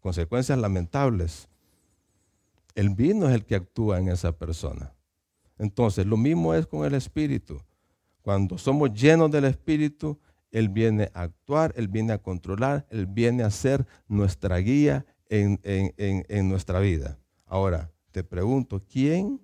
consecuencias 0.00 0.58
lamentables. 0.58 1.48
El 2.78 2.90
vino 2.90 3.28
es 3.28 3.34
el 3.34 3.44
que 3.44 3.56
actúa 3.56 3.98
en 3.98 4.06
esa 4.06 4.30
persona. 4.30 4.94
Entonces, 5.58 6.06
lo 6.06 6.16
mismo 6.16 6.54
es 6.54 6.64
con 6.64 6.84
el 6.84 6.94
Espíritu. 6.94 7.60
Cuando 8.22 8.56
somos 8.56 8.94
llenos 8.94 9.32
del 9.32 9.46
Espíritu, 9.46 10.16
él 10.52 10.68
viene 10.68 11.10
a 11.12 11.22
actuar, 11.22 11.74
Él 11.76 11.88
viene 11.88 12.12
a 12.12 12.22
controlar, 12.22 12.86
Él 12.88 13.06
viene 13.06 13.42
a 13.42 13.50
ser 13.50 13.84
nuestra 14.06 14.58
guía 14.58 15.04
en, 15.28 16.48
nuestra 16.48 16.78
vida. 16.78 17.18
Ahora, 17.46 17.90
te 18.12 18.22
pregunto, 18.22 18.80
¿quién 18.88 19.40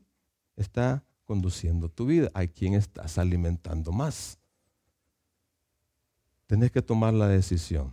está 0.55 1.05
conduciendo 1.25 1.89
tu 1.89 2.07
vida? 2.07 2.31
¿A 2.35 2.47
quién 2.47 2.75
estás 2.75 3.19
alimentando 3.19 3.91
más? 3.91 4.39
Tienes 6.47 6.71
que 6.71 6.83
tomar 6.83 7.13
la 7.15 7.27
decisión 7.27 7.93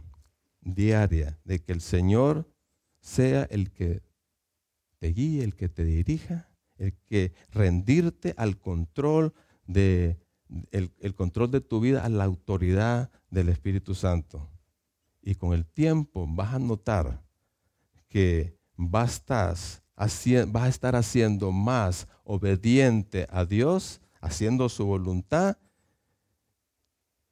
diaria 0.61 1.39
de 1.45 1.57
que 1.57 1.71
el 1.71 1.81
Señor 1.81 2.47
sea 2.99 3.47
el 3.49 3.71
que 3.71 4.03
te 5.01 5.07
guíe, 5.07 5.43
el 5.43 5.55
que 5.55 5.67
te 5.67 5.83
dirija, 5.83 6.47
el 6.77 6.93
que 7.07 7.33
rendirte 7.49 8.35
al 8.37 8.59
control 8.59 9.33
de 9.65 10.19
el, 10.69 11.15
control 11.15 11.49
de 11.49 11.59
tu 11.59 11.79
vida 11.79 12.05
a 12.05 12.09
la 12.09 12.23
autoridad 12.23 13.09
del 13.31 13.49
Espíritu 13.49 13.95
Santo. 13.95 14.47
Y 15.23 15.35
con 15.35 15.53
el 15.53 15.65
tiempo 15.65 16.27
vas 16.29 16.53
a 16.53 16.59
notar 16.59 17.23
que 18.09 18.59
vas 18.75 19.23
a, 19.29 19.55
estar, 20.67 20.95
haciendo 20.95 21.51
más 21.51 22.07
obediente 22.23 23.25
a 23.31 23.45
Dios, 23.45 24.01
haciendo 24.19 24.69
su 24.69 24.85
voluntad, 24.85 25.57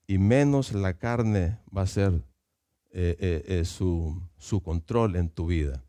y 0.08 0.17
menos 0.17 0.71
la 0.71 0.97
carne 0.97 1.60
va 1.75 1.84
a 1.84 1.88
ser 1.88 2.13
eh, 2.89 3.15
eh, 3.19 3.43
eh, 3.45 3.65
su, 3.65 4.19
su, 4.39 4.63
control 4.63 5.17
en 5.17 5.29
tu 5.29 5.45
vida. 5.45 5.84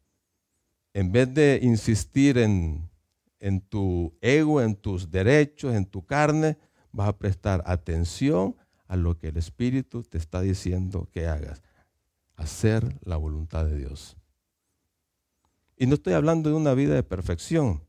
En 0.93 1.13
vez 1.13 1.33
de 1.33 1.61
insistir 1.63 2.39
en, 2.39 2.91
en 3.39 3.61
tu 3.61 4.13
ego, 4.21 4.61
en 4.61 4.75
tus 4.75 5.11
derechos, 5.11 5.75
en 5.75 5.87
tu 5.87 6.05
carne, 6.05 6.59
vas 6.93 7.09
a 7.09 7.19
prestar 7.19 7.63
atención 7.67 8.57
a 8.87 8.97
lo 8.97 9.17
que 9.17 9.29
el 9.29 9.37
Espíritu 9.37 10.03
te 10.03 10.19
está 10.19 10.41
diciendo 10.41 11.09
que 11.13 11.27
hagas. 11.27 11.63
Hacer 12.35 12.99
la 13.05 13.17
voluntad 13.17 13.67
de 13.67 13.77
Dios. 13.77 14.17
Y 15.77 15.87
no 15.87 15.95
estoy 15.95 16.15
hablando 16.15 16.51
de 16.51 16.57
una 16.57 16.75
vida 16.75 16.95
de 16.95 17.03
perfección, 17.03 17.83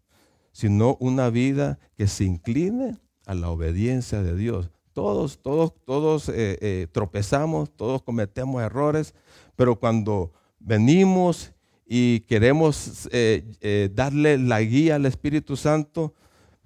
sino 0.52 0.96
una 1.00 1.30
vida 1.30 1.80
que 1.96 2.08
se 2.08 2.24
incline 2.24 3.00
a 3.26 3.34
la 3.34 3.50
obediencia 3.50 4.22
de 4.22 4.36
Dios. 4.36 4.70
Todos, 4.94 5.42
todos, 5.42 5.74
todos 5.86 6.30
eh, 6.30 6.58
eh, 6.62 6.88
tropezamos, 6.92 7.76
todos 7.76 8.02
cometemos 8.04 8.62
errores, 8.62 9.16
pero 9.56 9.80
cuando 9.80 10.34
venimos 10.60 11.54
y 11.94 12.22
queremos 12.22 13.10
eh, 13.12 13.90
darle 13.94 14.38
la 14.38 14.62
guía 14.62 14.96
al 14.96 15.06
Espíritu 15.06 15.58
Santo, 15.58 16.16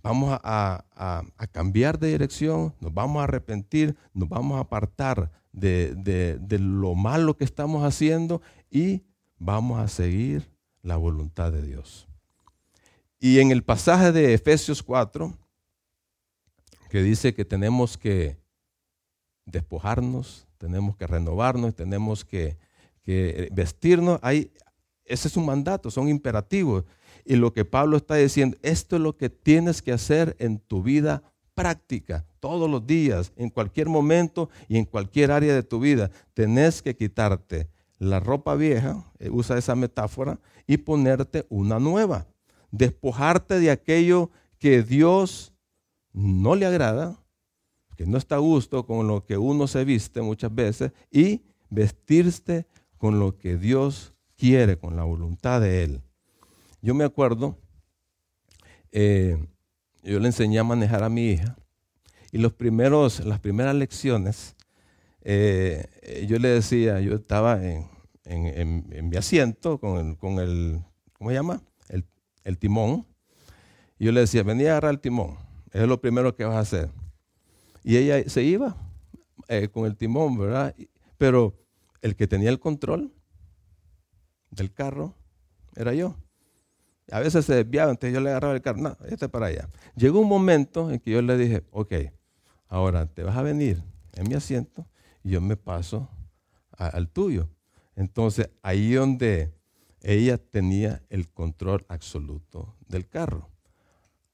vamos 0.04 0.40
a, 0.44 1.26
cambiar 1.52 1.98
de 1.98 2.10
dirección, 2.10 2.76
nos 2.80 2.94
vamos 2.94 3.22
a 3.22 3.24
arrepentir, 3.24 3.98
nos 4.14 4.30
vamos 4.30 4.58
a 4.58 4.60
apartar 4.60 5.32
de, 5.52 6.38
lo 6.62 6.94
malo 6.94 7.36
que 7.36 7.44
estamos 7.44 7.84
haciendo 7.84 8.44
y 8.70 9.02
vamos 9.40 9.80
a 9.80 9.88
seguir 9.88 10.48
la 10.84 10.96
voluntad 10.96 11.52
de 11.52 11.64
Dios. 11.64 12.08
Y 13.20 13.40
en 13.40 13.50
el 13.50 13.64
pasaje 13.64 14.12
de 14.12 14.36
Efesios 14.36 14.84
4, 14.84 15.36
que 16.92 17.02
dice 17.02 17.34
que 17.34 17.46
tenemos 17.46 17.98
que 17.98 18.38
despojarnos, 19.48 20.46
tenemos 20.60 20.96
que 20.96 21.08
renovarnos, 21.08 21.74
tenemos 21.74 22.24
que, 22.24 22.60
que 23.02 23.50
vestirnos, 23.52 24.20
hay, 24.22 24.52
ese 25.06 25.28
es 25.28 25.38
un 25.38 25.46
mandato, 25.46 25.92
son 25.92 26.10
imperativos. 26.10 26.84
Y 27.24 27.36
lo 27.36 27.54
que 27.54 27.66
Pablo 27.66 27.98
está 27.98 28.16
diciendo, 28.16 28.58
esto 28.62 28.98
es 28.98 29.02
lo 29.02 29.18
que 29.18 29.30
tienes 29.30 29.82
que 29.82 29.92
hacer 29.92 30.36
en 30.40 30.60
tu 30.60 30.84
vida 30.84 31.24
práctica, 31.56 32.26
todos 32.40 32.70
los 32.70 32.86
días, 32.86 33.32
en 33.38 33.50
cualquier 33.50 33.88
momento 33.88 34.50
y 34.68 34.78
en 34.78 34.86
cualquier 34.86 35.32
área 35.32 35.54
de 35.54 35.64
tu 35.64 35.80
vida. 35.80 36.12
Tenés 36.34 36.82
que 36.82 36.96
quitarte 36.96 37.70
la 37.98 38.20
ropa 38.20 38.56
vieja, 38.56 39.12
eh, 39.20 39.30
usa 39.30 39.58
esa 39.58 39.76
metáfora, 39.76 40.40
y 40.68 40.78
ponerte 40.78 41.46
una 41.50 41.80
nueva. 41.80 42.28
Despojarte 42.72 43.60
de 43.60 43.72
aquello 43.72 44.32
que 44.60 44.84
Dios 44.84 45.54
no 46.12 46.56
le 46.56 46.66
agrada, 46.66 47.18
que 47.96 48.06
no 48.06 48.18
está 48.18 48.36
a 48.36 48.40
gusto 48.40 48.86
con 48.86 49.08
lo 49.08 49.26
que 49.26 49.38
uno 49.38 49.68
se 49.68 49.86
viste 49.86 50.22
muchas 50.22 50.54
veces, 50.54 50.92
y 51.10 51.42
vestirte 51.70 52.68
con 52.98 53.20
lo 53.20 53.38
que 53.38 53.58
Dios 53.58 54.15
quiere, 54.38 54.78
con 54.78 54.96
la 54.96 55.04
voluntad 55.04 55.62
de 55.62 55.84
Él. 55.84 56.02
Yo 56.82 56.94
me 56.94 57.04
acuerdo, 57.04 57.58
eh, 58.92 59.38
yo 60.04 60.20
le 60.20 60.28
enseñé 60.28 60.60
a 60.60 60.64
manejar 60.64 61.04
a 61.04 61.10
mi 61.10 61.32
hija 61.32 61.58
Y 62.32 62.38
los 62.38 62.54
primeros, 62.54 63.26
las 63.26 63.40
primeras 63.40 63.76
lecciones, 63.76 64.56
eh, 65.22 66.26
yo 66.30 66.38
le 66.38 66.50
decía, 66.50 67.02
yo 67.02 67.16
estaba 67.16 67.60
en, 67.64 69.10
mi 69.10 69.18
asiento 69.18 69.80
con 69.80 69.98
el, 69.98 70.18
con 70.18 70.40
el 70.40 70.82
¿cómo 71.18 71.30
se 71.30 71.36
llama? 71.36 71.62
El, 72.44 72.58
timón. 72.60 73.08
Yo 73.98 74.12
le 74.12 74.20
decía, 74.20 74.44
venía 74.44 74.68
a 74.68 74.72
agarrar 74.74 74.92
el 74.92 75.00
timón. 75.00 75.38
es 75.72 75.88
lo 75.88 76.00
primero 76.00 76.36
que 76.36 76.46
vas 76.46 76.56
a 76.56 76.60
hacer. 76.60 76.90
Y 77.84 77.98
ella 77.98 78.30
se 78.30 78.44
iba 78.44 78.76
eh, 79.48 79.70
con 79.70 79.86
el 79.88 79.98
timón, 79.98 80.38
¿verdad? 80.38 80.76
Pero 81.18 81.56
el 82.04 82.16
que 82.16 82.28
tenía 82.28 82.50
el 82.50 82.60
control 82.60 83.12
del 84.52 84.74
carro 84.74 85.16
era 85.76 85.94
yo. 85.94 86.16
A 87.12 87.20
veces 87.20 87.46
se 87.46 87.54
desviaba, 87.54 87.92
entonces 87.92 88.14
yo 88.14 88.22
le 88.22 88.30
agarraba 88.32 88.56
el 88.56 88.62
carro, 88.62 88.82
no, 88.82 88.98
este 89.08 89.30
para 89.30 89.48
allá. 89.48 89.70
Llegó 89.96 90.20
un 90.20 90.28
momento 90.28 90.92
en 90.92 91.00
que 91.00 91.12
yo 91.12 91.22
le 91.22 91.38
dije, 91.38 91.64
ok, 91.72 91.94
ahora 92.68 93.06
te 93.06 93.24
vas 93.24 93.38
a 93.38 93.44
venir 93.44 93.84
en 94.14 94.28
mi 94.28 94.34
asiento 94.34 94.88
y 95.24 95.32
yo 95.32 95.42
me 95.42 95.56
paso 95.56 96.10
al 96.72 97.10
tuyo. 97.10 97.50
Entonces 97.96 98.50
ahí 98.64 98.94
donde 98.94 99.54
ella 100.02 100.38
tenía 100.38 101.04
el 101.10 101.30
control 101.30 101.86
absoluto 101.88 102.76
del 102.88 103.08
carro. 103.08 103.50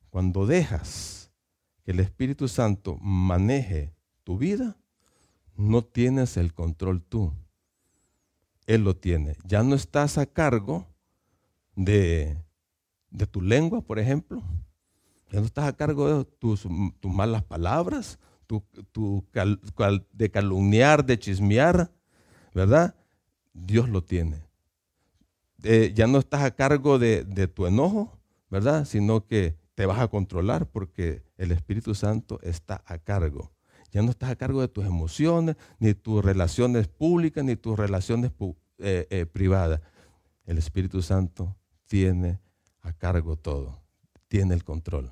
Cuando 0.10 0.46
dejas 0.46 1.32
que 1.84 1.92
el 1.92 2.00
Espíritu 2.00 2.48
Santo 2.48 2.98
maneje 2.98 3.94
tu 4.24 4.38
vida, 4.38 4.78
no 5.56 5.84
tienes 5.84 6.38
el 6.38 6.54
control 6.54 7.02
tú. 7.02 7.34
Él 8.72 8.86
lo 8.86 8.96
tiene. 8.96 9.36
Ya 9.44 9.64
no 9.64 9.76
estás 9.76 10.18
a 10.18 10.26
cargo 10.26 10.88
de, 11.76 12.38
tu 13.30 13.42
lengua, 13.42 13.82
por 13.82 14.00
ejemplo. 14.00 14.42
Ya 15.30 15.42
no 15.42 15.46
estás 15.46 15.66
a 15.66 15.76
cargo 15.76 16.20
de 16.20 16.26
tus, 16.40 16.66
malas 17.04 17.44
palabras, 17.44 18.18
de 20.14 20.32
calumniar, 20.32 21.06
de 21.06 21.20
chismear, 21.20 21.92
¿verdad? 22.54 22.96
Dios 23.52 23.90
lo 23.90 24.06
tiene. 24.06 24.46
Eh, 25.64 25.92
ya 25.94 26.08
no 26.08 26.20
estás 26.20 26.44
a 26.44 26.52
cargo 26.52 26.98
de, 26.98 27.26
de 27.26 27.50
tu 27.50 27.66
enojo, 27.66 28.22
¿verdad? 28.50 28.86
Sino 28.86 29.28
que 29.28 29.58
te 29.76 29.86
vas 29.86 30.00
a 30.00 30.08
controlar 30.08 30.66
porque 30.66 31.24
el 31.36 31.52
Espíritu 31.52 31.94
Santo 31.94 32.40
está 32.42 32.84
a 32.86 33.00
cargo. 33.00 33.52
Ya 33.92 34.02
no 34.02 34.12
estás 34.12 34.30
a 34.30 34.38
cargo 34.38 34.62
de 34.62 34.70
tus 34.70 34.86
emociones, 34.86 35.58
ni 35.78 35.94
tus 35.94 36.24
relaciones 36.24 36.88
públicas, 36.88 37.44
ni 37.44 37.58
tus 37.58 37.78
relaciones 37.78 38.32
eh, 38.82 39.08
eh, 39.10 39.26
privadas. 39.26 39.82
El 40.46 40.58
Espíritu 40.58 41.02
Santo 41.02 41.56
tiene 41.88 42.40
a 42.82 42.94
cargo 42.94 43.38
todo, 43.38 43.82
tiene 44.28 44.54
el 44.54 44.64
control. 44.64 45.12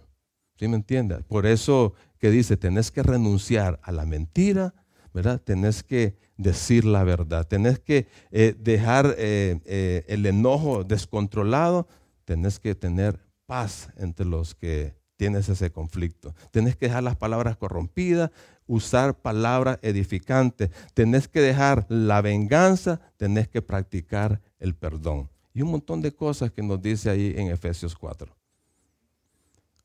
¿Sí 0.58 0.68
me 0.68 0.76
entiendes? 0.76 1.24
Por 1.24 1.46
eso 1.46 1.94
que 2.18 2.30
dice, 2.30 2.58
tenés 2.58 2.92
que 2.92 3.04
renunciar 3.04 3.80
a 3.84 3.92
la 3.92 4.06
mentira, 4.06 4.74
¿verdad? 5.14 5.40
Tenés 5.42 5.84
que 5.84 6.18
decir 6.38 6.84
la 6.84 7.04
verdad, 7.04 7.48
tenés 7.48 7.80
que 7.80 8.08
eh, 8.32 8.56
dejar 8.58 9.16
el 9.18 10.26
enojo 10.26 10.84
descontrolado, 10.84 11.88
tenés 12.26 12.60
que 12.60 12.76
tener 12.76 13.20
paz 13.46 13.90
entre 13.98 14.26
los 14.26 14.56
que 14.56 14.99
tienes 15.20 15.50
ese 15.50 15.70
conflicto. 15.70 16.34
Tenés 16.50 16.78
que 16.78 16.86
dejar 16.86 17.04
las 17.04 17.18
palabras 17.18 17.58
corrompidas, 17.58 18.32
usar 18.68 19.20
palabras 19.20 19.78
edificantes. 19.82 20.70
Tenés 20.94 21.28
que 21.28 21.42
dejar 21.42 21.86
la 21.90 22.22
venganza, 22.22 23.02
tenés 23.18 23.50
que 23.50 23.62
practicar 23.62 24.40
el 24.60 24.76
perdón. 24.76 25.30
Y 25.54 25.62
un 25.62 25.72
montón 25.72 26.02
de 26.02 26.14
cosas 26.14 26.52
que 26.54 26.64
nos 26.64 26.82
dice 26.82 27.10
ahí 27.10 27.34
en 27.36 27.50
Efesios 27.50 27.98
4. 27.98 28.34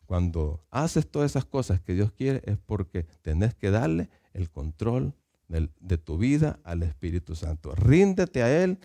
Cuando 0.07 0.65
haces 0.71 1.11
todas 1.11 1.33
esas 1.33 1.45
cosas 1.45 1.81
que 1.81 1.95
Dios 1.95 2.13
quiere 2.13 2.41
es 2.45 2.57
porque 2.57 3.03
tenés 3.23 3.57
que 3.57 3.73
darle 3.73 4.11
el 4.35 4.49
control 4.51 5.15
de 5.49 5.99
tu 5.99 6.17
vida 6.17 6.61
al 6.63 6.85
Espíritu 6.85 7.35
Santo. 7.35 7.75
Ríndete 7.75 8.45
a 8.45 8.63
Él 8.63 8.79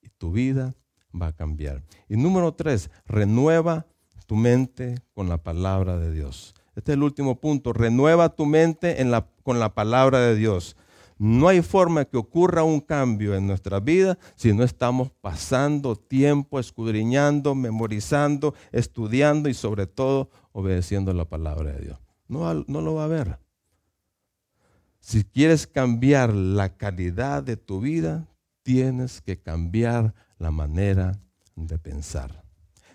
y 0.00 0.08
tu 0.08 0.32
vida 0.32 0.74
va 1.14 1.26
a 1.26 1.32
cambiar. 1.34 1.82
Y 2.08 2.16
número 2.16 2.54
tres, 2.54 2.88
renueva 3.04 3.84
tu 4.32 4.36
mente 4.36 4.94
con 5.12 5.28
la 5.28 5.36
palabra 5.36 5.98
de 5.98 6.10
Dios. 6.10 6.54
Este 6.74 6.92
es 6.92 6.96
el 6.96 7.02
último 7.02 7.38
punto. 7.38 7.74
Renueva 7.74 8.30
tu 8.30 8.46
mente 8.46 8.96
con 9.42 9.60
la 9.60 9.74
palabra 9.74 10.20
de 10.20 10.34
Dios. 10.36 10.74
No 11.18 11.48
hay 11.48 11.60
forma 11.60 12.06
que 12.06 12.16
ocurra 12.16 12.62
un 12.62 12.80
cambio 12.80 13.34
en 13.34 13.46
nuestra 13.46 13.78
vida 13.78 14.16
si 14.34 14.54
no 14.54 14.64
estamos 14.64 15.10
pasando 15.20 15.96
tiempo 15.96 16.58
escudriñando, 16.58 17.54
memorizando, 17.54 18.54
estudiando 18.70 19.50
y 19.50 19.54
sobre 19.54 19.86
todo 19.86 20.30
obedeciendo 20.52 21.12
la 21.12 21.26
palabra 21.26 21.72
de 21.72 21.82
Dios. 21.82 22.00
No, 22.26 22.54
no 22.54 22.80
lo 22.80 22.94
va 22.94 23.04
a 23.04 23.08
ver. 23.08 23.38
Si 24.98 25.24
quieres 25.24 25.66
cambiar 25.66 26.32
la 26.32 26.74
calidad 26.78 27.42
de 27.42 27.58
tu 27.58 27.82
vida, 27.82 28.26
tienes 28.62 29.20
que 29.20 29.42
cambiar 29.42 30.14
la 30.38 30.50
manera 30.50 31.20
de 31.54 31.78
pensar. 31.78 32.42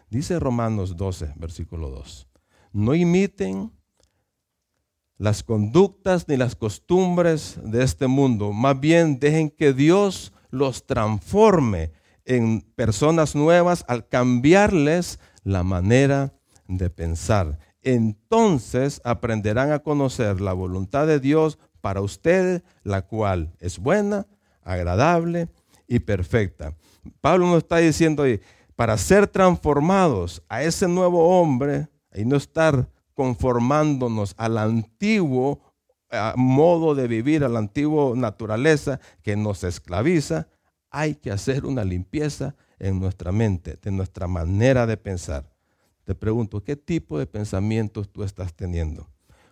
Dice 0.09 0.39
Romanos 0.39 0.95
12, 0.95 1.33
versículo 1.35 1.89
2. 1.89 2.27
No 2.73 2.95
imiten 2.95 3.71
las 5.17 5.43
conductas 5.43 6.27
ni 6.27 6.37
las 6.37 6.55
costumbres 6.55 7.59
de 7.63 7.83
este 7.83 8.07
mundo. 8.07 8.53
Más 8.53 8.79
bien 8.79 9.19
dejen 9.19 9.49
que 9.49 9.73
Dios 9.73 10.31
los 10.49 10.85
transforme 10.85 11.91
en 12.25 12.61
personas 12.75 13.35
nuevas 13.35 13.83
al 13.87 14.07
cambiarles 14.07 15.19
la 15.43 15.63
manera 15.63 16.33
de 16.67 16.89
pensar. 16.89 17.59
Entonces 17.81 19.01
aprenderán 19.03 19.71
a 19.71 19.79
conocer 19.79 20.41
la 20.41 20.53
voluntad 20.53 21.07
de 21.07 21.19
Dios 21.19 21.57
para 21.81 22.01
ustedes, 22.01 22.63
la 22.83 23.03
cual 23.03 23.53
es 23.59 23.79
buena, 23.79 24.27
agradable 24.61 25.49
y 25.87 25.99
perfecta. 25.99 26.75
Pablo 27.21 27.47
nos 27.47 27.59
está 27.59 27.77
diciendo 27.77 28.23
ahí, 28.23 28.41
para 28.77 28.95
ser 28.99 29.25
transformados 29.27 30.43
a 30.47 30.61
ese 30.61 30.87
nuevo 30.87 31.41
hombre 31.41 31.89
y 32.13 32.25
no 32.25 32.35
estar 32.37 32.87
conformándonos 33.15 34.35
al 34.37 34.59
antiguo 34.59 35.59
modo 36.35 36.93
de 36.93 37.07
vivir, 37.07 37.43
a 37.43 37.49
la 37.49 37.57
antigua 37.57 38.15
naturaleza 38.15 38.99
que 39.23 39.35
nos 39.35 39.63
esclaviza, 39.63 40.47
hay 40.91 41.15
que 41.15 41.31
hacer 41.31 41.65
una 41.65 41.83
limpieza 41.83 42.55
en 42.77 42.99
nuestra 42.99 43.31
mente, 43.31 43.79
de 43.81 43.89
nuestra 43.89 44.27
manera 44.27 44.85
de 44.85 44.95
pensar. 44.95 45.49
Te 46.03 46.13
pregunto, 46.13 46.63
¿qué 46.63 46.75
tipo 46.75 47.17
de 47.17 47.25
pensamientos 47.25 48.07
tú 48.09 48.23
estás 48.23 48.53
teniendo? 48.53 49.09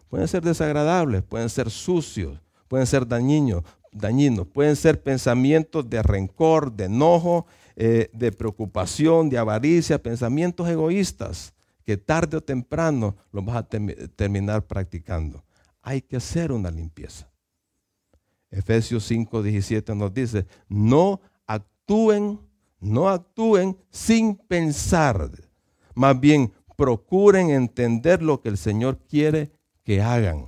Pueden 0.08 0.28
ser 0.28 0.44
desagradables, 0.44 1.24
pueden 1.24 1.50
ser 1.50 1.72
sucios, 1.72 2.40
pueden 2.68 2.86
ser 2.86 3.08
dañinos, 3.08 3.64
dañinos, 3.92 4.46
pueden 4.46 4.76
ser 4.76 5.02
pensamientos 5.02 5.90
de 5.90 6.04
rencor, 6.04 6.72
de 6.72 6.86
enojo, 6.86 7.48
eh, 7.76 8.10
de 8.14 8.32
preocupación, 8.32 9.30
de 9.30 9.38
avaricia, 9.38 10.02
pensamientos 10.02 10.68
egoístas 10.70 11.54
que 11.84 11.98
tarde 11.98 12.38
o 12.38 12.42
temprano 12.42 13.16
los 13.32 13.46
vas 13.46 13.58
a 13.58 13.64
terminar 13.64 14.66
practicando. 14.66 15.44
Hay 15.82 16.02
que 16.02 16.18
hacer 16.18 16.52
una 16.52 16.72
limpieza. 16.72 17.30
Efesios 18.50 19.04
5, 19.06 19.44
17 19.44 19.94
nos 19.94 20.14
dice, 20.14 20.48
no 20.68 21.22
actúen, 21.46 22.40
no 22.80 23.10
actúen 23.10 23.78
sin 23.92 24.36
pensar. 24.36 25.30
Más 25.94 26.20
bien, 26.20 26.54
procuren 26.76 27.50
entender 27.50 28.22
lo 28.22 28.42
que 28.42 28.50
el 28.50 28.58
Señor 28.58 28.98
quiere 29.08 29.52
que 29.84 30.02
hagan. 30.02 30.48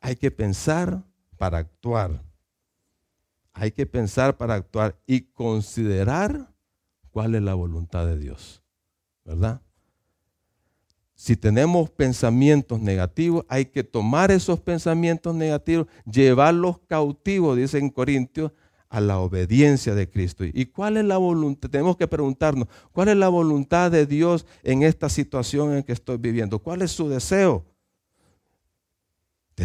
Hay 0.00 0.16
que 0.16 0.30
pensar 0.30 1.02
para 1.36 1.58
actuar. 1.58 2.22
Hay 3.52 3.72
que 3.72 3.86
pensar 3.86 4.36
para 4.36 4.54
actuar 4.54 4.98
y 5.06 5.22
considerar 5.22 6.52
cuál 7.10 7.34
es 7.34 7.42
la 7.42 7.54
voluntad 7.54 8.06
de 8.06 8.18
Dios. 8.18 8.62
¿Verdad? 9.24 9.62
Si 11.14 11.36
tenemos 11.36 11.90
pensamientos 11.90 12.80
negativos, 12.80 13.44
hay 13.48 13.66
que 13.66 13.84
tomar 13.84 14.30
esos 14.30 14.60
pensamientos 14.60 15.34
negativos, 15.34 15.86
llevarlos 16.10 16.78
cautivos, 16.86 17.58
dice 17.58 17.78
en 17.78 17.90
Corintios, 17.90 18.52
a 18.88 19.00
la 19.00 19.18
obediencia 19.20 19.94
de 19.94 20.10
Cristo. 20.10 20.44
¿Y 20.44 20.66
cuál 20.66 20.96
es 20.96 21.04
la 21.04 21.18
voluntad? 21.18 21.70
Tenemos 21.70 21.96
que 21.96 22.08
preguntarnos, 22.08 22.68
¿cuál 22.90 23.08
es 23.08 23.16
la 23.16 23.28
voluntad 23.28 23.90
de 23.90 24.06
Dios 24.06 24.46
en 24.62 24.82
esta 24.82 25.08
situación 25.08 25.76
en 25.76 25.82
que 25.84 25.92
estoy 25.92 26.16
viviendo? 26.16 26.58
¿Cuál 26.58 26.82
es 26.82 26.90
su 26.90 27.08
deseo? 27.08 27.64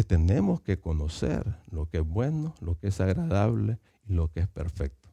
Tenemos 0.04 0.62
que 0.62 0.80
conocer 0.80 1.44
lo 1.72 1.88
que 1.88 1.98
es 1.98 2.06
bueno, 2.06 2.54
lo 2.60 2.78
que 2.78 2.88
es 2.88 3.00
agradable 3.00 3.80
y 4.08 4.14
lo 4.14 4.30
que 4.30 4.42
es 4.42 4.48
perfecto. 4.48 5.10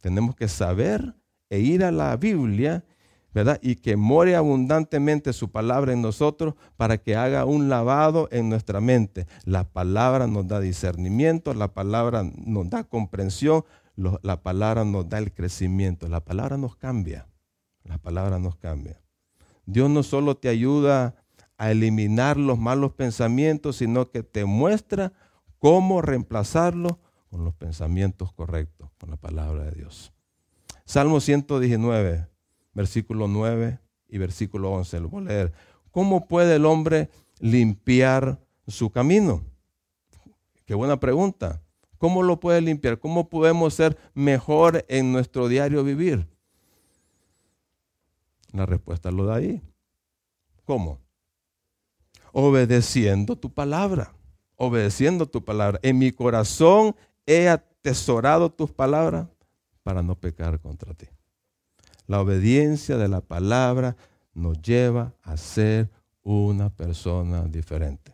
Tenemos 0.00 0.36
que 0.36 0.48
saber 0.48 1.14
e 1.50 1.60
ir 1.60 1.84
a 1.84 1.90
la 1.90 2.16
Biblia, 2.16 2.84
¿verdad? 3.32 3.58
Y 3.62 3.76
que 3.76 3.96
more 3.96 4.36
abundantemente 4.36 5.32
su 5.32 5.50
palabra 5.50 5.92
en 5.92 6.02
nosotros 6.02 6.54
para 6.76 6.98
que 6.98 7.16
haga 7.16 7.44
un 7.44 7.68
lavado 7.68 8.28
en 8.30 8.48
nuestra 8.48 8.80
mente. 8.80 9.26
La 9.44 9.64
palabra 9.64 10.26
nos 10.26 10.46
da 10.46 10.60
discernimiento, 10.60 11.54
la 11.54 11.74
palabra 11.74 12.22
nos 12.22 12.70
da 12.70 12.84
comprensión, 12.84 13.64
la 13.96 14.42
palabra 14.42 14.84
nos 14.84 15.08
da 15.08 15.18
el 15.18 15.32
crecimiento, 15.32 16.08
la 16.08 16.24
palabra 16.24 16.56
nos 16.56 16.76
cambia. 16.76 17.26
La 17.84 17.98
palabra 17.98 18.38
nos 18.38 18.56
cambia. 18.56 19.00
Dios 19.66 19.90
no 19.90 20.02
solo 20.02 20.36
te 20.36 20.48
ayuda 20.48 21.23
a 21.56 21.70
eliminar 21.70 22.36
los 22.36 22.58
malos 22.58 22.92
pensamientos, 22.92 23.76
sino 23.76 24.10
que 24.10 24.22
te 24.22 24.44
muestra 24.44 25.12
cómo 25.58 26.02
reemplazarlos 26.02 26.96
con 27.30 27.44
los 27.44 27.54
pensamientos 27.54 28.32
correctos, 28.32 28.90
con 28.98 29.10
la 29.10 29.16
palabra 29.16 29.64
de 29.64 29.72
Dios. 29.72 30.12
Salmo 30.84 31.20
119, 31.20 32.28
versículo 32.74 33.28
9 33.28 33.78
y 34.08 34.18
versículo 34.18 34.72
11. 34.72 35.00
Lo 35.00 35.08
voy 35.08 35.22
a 35.22 35.28
leer. 35.28 35.52
¿Cómo 35.90 36.26
puede 36.26 36.56
el 36.56 36.66
hombre 36.66 37.10
limpiar 37.38 38.40
su 38.66 38.90
camino? 38.90 39.42
Qué 40.66 40.74
buena 40.74 40.98
pregunta. 40.98 41.62
¿Cómo 41.98 42.22
lo 42.22 42.40
puede 42.40 42.60
limpiar? 42.60 42.98
¿Cómo 42.98 43.28
podemos 43.28 43.74
ser 43.74 43.96
mejor 44.12 44.84
en 44.88 45.12
nuestro 45.12 45.48
diario 45.48 45.84
vivir? 45.84 46.28
La 48.52 48.66
respuesta 48.66 49.10
lo 49.10 49.24
da 49.24 49.36
ahí. 49.36 49.62
¿Cómo? 50.64 51.03
Obedeciendo 52.36 53.36
tu 53.36 53.54
palabra. 53.54 54.12
Obedeciendo 54.56 55.26
tu 55.26 55.44
palabra. 55.44 55.78
En 55.82 55.98
mi 55.98 56.10
corazón 56.10 56.96
he 57.26 57.48
atesorado 57.48 58.50
tus 58.50 58.72
palabras 58.72 59.28
para 59.84 60.02
no 60.02 60.16
pecar 60.16 60.58
contra 60.58 60.94
ti. 60.94 61.06
La 62.08 62.20
obediencia 62.20 62.96
de 62.96 63.06
la 63.06 63.20
palabra 63.20 63.96
nos 64.34 64.60
lleva 64.60 65.14
a 65.22 65.36
ser 65.36 65.88
una 66.24 66.70
persona 66.70 67.44
diferente. 67.44 68.12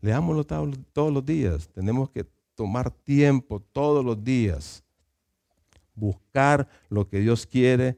Leámoslo 0.00 0.44
todos 0.44 1.12
los 1.12 1.26
días. 1.26 1.68
Tenemos 1.70 2.10
que 2.10 2.24
tomar 2.54 2.92
tiempo 2.92 3.58
todos 3.58 4.04
los 4.04 4.22
días. 4.22 4.84
Buscar 5.96 6.68
lo 6.90 7.08
que 7.08 7.18
Dios 7.18 7.44
quiere 7.44 7.96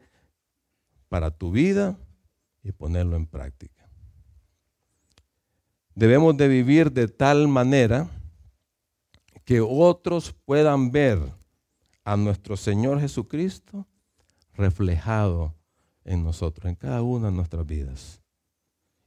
para 1.11 1.31
tu 1.31 1.51
vida 1.51 1.99
y 2.63 2.73
ponerlo 2.73 3.17
en 3.17 3.27
práctica. 3.27 3.88
Debemos 5.99 6.37
de 6.37 6.47
vivir 6.47 6.93
de 6.93 7.09
tal 7.09 7.49
manera 7.49 8.09
que 9.45 9.61
otros 9.61 10.33
puedan 10.45 10.93
ver 10.93 11.19
a 12.05 12.17
nuestro 12.17 12.57
Señor 12.57 13.01
Jesucristo 13.01 13.85
reflejado 14.55 15.57
en 16.05 16.23
nosotros, 16.23 16.67
en 16.67 16.77
cada 16.77 17.03
una 17.03 17.31
de 17.31 17.33
nuestras 17.33 17.67
vidas. 17.67 18.23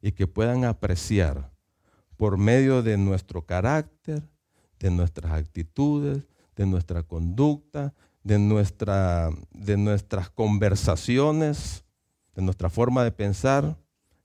Y 0.01 0.11
que 0.11 0.27
puedan 0.27 0.65
apreciar 0.65 1.53
por 2.17 2.37
medio 2.37 2.83
de 2.83 2.97
nuestro 2.97 3.45
carácter, 3.45 4.21
de 4.77 4.91
nuestras 4.91 5.31
actitudes, 5.31 6.27
de 6.57 6.65
nuestra 6.65 7.03
conducta, 7.03 7.93
de, 8.21 8.37
nuestra, 8.37 9.29
de 9.51 9.77
nuestras 9.77 10.29
conversaciones, 10.29 11.85
de 12.35 12.41
nuestra 12.41 12.69
forma 12.69 13.05
de 13.05 13.13
pensar, 13.13 13.77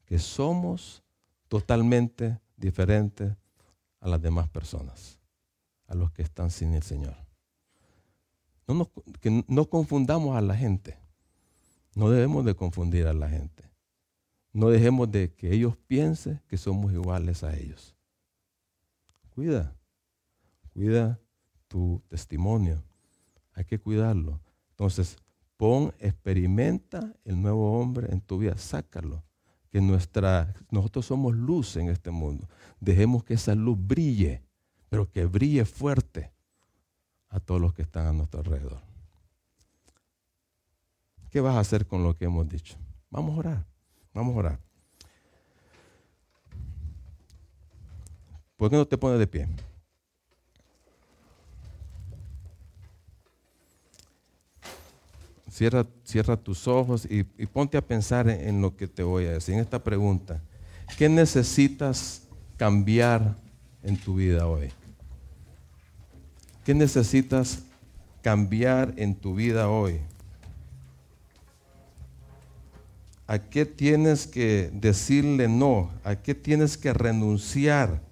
que 0.05 0.19
somos 0.19 1.05
totalmente 1.47 2.41
diferentes 2.57 3.37
a 4.01 4.09
las 4.09 4.21
demás 4.21 4.49
personas, 4.49 5.19
a 5.87 5.95
los 5.95 6.11
que 6.13 6.23
están 6.23 6.51
sin 6.51 6.75
el 6.75 6.83
Señor. 6.83 7.17
No 8.67 8.91
que 9.21 9.45
no 9.47 9.67
confundamos 9.67 10.37
a 10.37 10.41
la 10.41 10.57
gente. 10.57 10.99
No 11.95 12.11
debemos 12.11 12.45
de 12.45 12.55
confundir 12.55 13.07
a 13.07 13.15
la 13.15 13.29
gente. 13.29 13.65
No 14.53 14.69
dejemos 14.71 15.11
de 15.11 15.33
que 15.35 15.53
ellos 15.53 15.77
piensen 15.87 16.41
que 16.49 16.57
somos 16.57 16.93
iguales 16.93 17.45
a 17.45 17.57
ellos. 17.57 17.95
Cuida, 19.31 19.77
cuida 20.73 21.21
tu 21.69 22.03
testimonio. 22.09 22.83
Hay 23.53 23.65
que 23.65 23.79
cuidarlo. 23.79 24.41
Entonces, 24.71 25.17
pon, 25.57 25.95
experimenta 25.99 27.15
el 27.25 27.41
nuevo 27.41 27.79
hombre 27.81 28.13
en 28.13 28.21
tu 28.21 28.39
vida, 28.39 28.57
sácalo. 28.57 29.23
Que 29.77 29.83
nuestra, 29.83 30.55
nosotros 30.71 31.05
somos 31.05 31.35
luz 31.35 31.77
en 31.77 31.91
este 31.91 32.11
mundo. 32.11 32.49
Dejemos 32.81 33.25
que 33.25 33.35
esa 33.35 33.55
luz 33.55 33.77
brille, 33.79 34.43
pero 34.89 35.07
que 35.07 35.27
brille 35.27 35.67
fuerte 35.67 36.33
a 37.29 37.41
todos 37.41 37.61
los 37.61 37.75
que 37.75 37.83
están 37.83 38.07
a 38.07 38.13
nuestro 38.15 38.41
alrededor. 38.41 38.81
¿Qué 41.29 41.43
vas 41.43 41.57
a 41.57 41.61
hacer 41.61 41.87
con 41.87 42.03
lo 42.03 42.17
que 42.17 42.25
hemos 42.25 42.49
dicho? 42.49 42.79
Vamos 43.11 43.37
a 43.37 43.39
orar. 43.39 43.67
Vamos 44.15 44.35
a 44.35 44.39
orar. 44.39 44.61
¿Por 48.57 48.71
qué 48.71 48.77
no 48.77 48.87
te 48.87 48.97
pones 48.97 49.19
de 49.19 49.27
pie? 49.27 49.47
Cierra, 55.57 55.87
cierra 56.05 56.37
tus 56.37 56.69
ojos 56.69 57.09
y, 57.11 57.25
ponte 57.47 57.79
a 57.79 57.81
pensar 57.81 58.29
en, 58.29 58.47
en, 58.47 58.61
lo 58.61 58.77
que 58.77 58.87
te 58.87 59.03
voy 59.03 59.25
a 59.25 59.33
decir, 59.33 59.55
en 59.55 59.61
esta 59.61 59.83
pregunta. 59.83 60.43
¿Qué 60.99 61.09
necesitas 61.09 62.29
cambiar 62.59 63.39
en 63.83 63.97
tu 63.97 64.17
vida 64.17 64.47
hoy? 64.49 64.71
¿Qué 66.63 66.75
necesitas 66.75 67.63
cambiar 68.21 68.93
en 68.99 69.15
tu 69.15 69.35
vida 69.35 69.71
hoy? 69.71 70.01
¿A 73.27 73.39
qué 73.39 73.65
tienes 73.65 74.27
que 74.27 74.71
decirle 74.75 75.49
no? 75.49 75.91
¿A 76.05 76.17
qué 76.17 76.35
tienes 76.35 76.77
que 76.77 76.93
renunciar? 76.93 78.03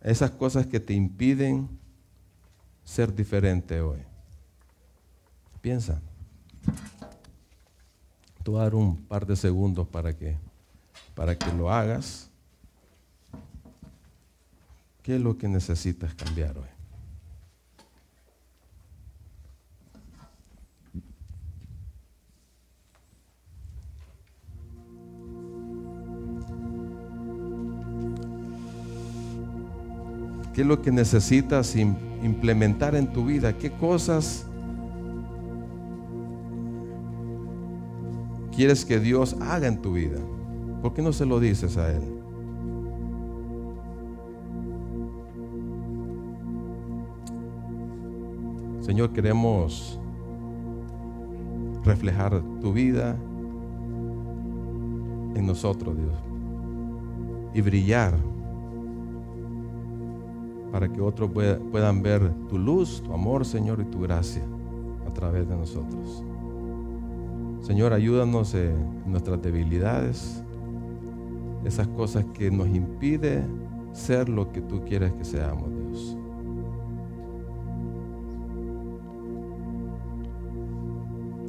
Esas 0.00 0.30
cosas 0.30 0.66
que 0.66 0.80
te 0.80 0.94
impiden 0.94 1.68
ser 2.86 3.12
diferente 3.12 3.80
hoy. 3.80 3.98
Piensa. 5.60 6.00
Te 8.42 8.52
dar 8.52 8.76
un 8.76 8.96
par 8.96 9.26
de 9.26 9.34
segundos 9.34 9.88
para 9.88 10.16
que, 10.16 10.38
para 11.16 11.36
que 11.36 11.52
lo 11.52 11.70
hagas. 11.70 12.30
¿Qué 15.02 15.16
es 15.16 15.20
lo 15.20 15.36
que 15.36 15.48
necesitas 15.48 16.14
cambiar 16.14 16.56
hoy? 16.56 16.68
¿Qué 30.54 30.62
es 30.62 30.66
lo 30.66 30.80
que 30.80 30.92
necesitas 30.92 31.66
implementar 32.26 32.94
en 32.94 33.12
tu 33.12 33.24
vida? 33.24 33.56
¿Qué 33.56 33.70
cosas 33.70 34.46
quieres 38.54 38.84
que 38.84 39.00
Dios 39.00 39.36
haga 39.40 39.66
en 39.66 39.80
tu 39.80 39.94
vida? 39.94 40.18
¿Por 40.82 40.92
qué 40.92 41.02
no 41.02 41.12
se 41.12 41.24
lo 41.24 41.40
dices 41.40 41.76
a 41.76 41.90
Él? 41.90 42.02
Señor, 48.82 49.12
queremos 49.12 49.98
reflejar 51.84 52.40
tu 52.60 52.72
vida 52.72 53.16
en 55.34 55.44
nosotros, 55.44 55.96
Dios, 55.96 56.14
y 57.52 57.60
brillar 57.62 58.14
para 60.76 60.92
que 60.92 61.00
otros 61.00 61.30
puedan 61.30 62.02
ver 62.02 62.30
tu 62.50 62.58
luz, 62.58 63.02
tu 63.02 63.14
amor, 63.14 63.46
Señor, 63.46 63.80
y 63.80 63.84
tu 63.86 64.00
gracia 64.00 64.42
a 65.08 65.10
través 65.14 65.48
de 65.48 65.56
nosotros. 65.56 66.22
Señor, 67.62 67.94
ayúdanos 67.94 68.54
en 68.54 68.76
nuestras 69.06 69.40
debilidades, 69.40 70.44
esas 71.64 71.88
cosas 71.88 72.26
que 72.34 72.50
nos 72.50 72.68
impiden 72.68 73.46
ser 73.94 74.28
lo 74.28 74.52
que 74.52 74.60
tú 74.60 74.84
quieres 74.84 75.14
que 75.14 75.24
seamos, 75.24 75.70
Dios. 75.70 76.18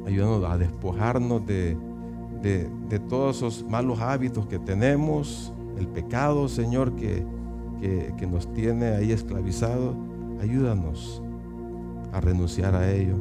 Ayúdanos 0.06 0.42
a 0.44 0.56
despojarnos 0.56 1.46
de, 1.46 1.76
de 2.40 2.98
todos 3.10 3.36
esos 3.36 3.62
malos 3.68 4.00
hábitos 4.00 4.46
que 4.46 4.58
tenemos, 4.58 5.52
el 5.76 5.86
pecado, 5.86 6.48
Señor, 6.48 6.96
que, 6.96 7.26
que, 7.80 8.26
nos 8.26 8.52
tiene 8.52 8.86
ahí 8.88 9.12
esclavizados, 9.12 9.94
ayúdanos 10.40 11.22
a 12.12 12.20
renunciar 12.20 12.74
a 12.74 12.90
ello 12.90 13.16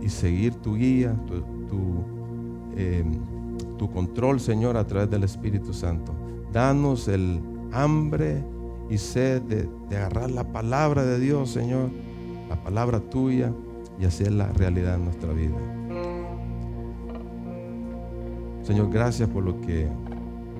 y 0.00 0.08
seguir 0.08 0.54
tu 0.54 0.76
guía, 0.76 1.16
em, 2.76 3.18
tu, 3.78 3.90
control, 3.90 4.40
Señor, 4.40 4.76
a 4.76 4.86
través 4.86 5.10
del 5.10 5.24
Espíritu 5.24 5.72
Santo. 5.72 6.12
Danos 6.52 7.08
el 7.08 7.40
hambre 7.72 8.42
y 8.88 8.98
sed 8.98 9.42
de, 9.42 9.68
de, 9.88 9.96
agarrar 9.96 10.30
la 10.30 10.44
palabra 10.44 11.04
de 11.04 11.18
Dios, 11.18 11.50
Señor, 11.50 11.90
la 12.48 12.62
palabra 12.62 13.00
tuya 13.00 13.52
y 13.98 14.04
hacerla 14.04 14.52
realidad 14.52 14.96
en 14.96 15.04
nuestra 15.04 15.32
vida. 15.32 15.56
Señor, 18.62 18.90
gracias 18.90 19.28
por 19.28 19.44
lo 19.44 19.60
que, 19.60 19.86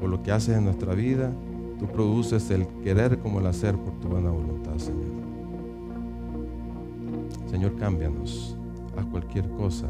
por 0.00 0.08
lo 0.08 0.22
que 0.22 0.30
haces 0.30 0.56
en 0.56 0.64
nuestra 0.64 0.94
vida. 0.94 1.32
Tú 1.78 1.86
produces 1.86 2.50
el 2.50 2.66
querer 2.82 3.18
como 3.18 3.40
el 3.40 3.46
hacer 3.46 3.76
por 3.76 3.92
tu 4.00 4.08
buena 4.08 4.30
voluntad, 4.30 4.78
Señor. 4.78 5.26
Señor, 7.50 7.76
cámbianos 7.76 8.56
a 8.96 9.02
cualquier 9.04 9.48
cosa 9.50 9.86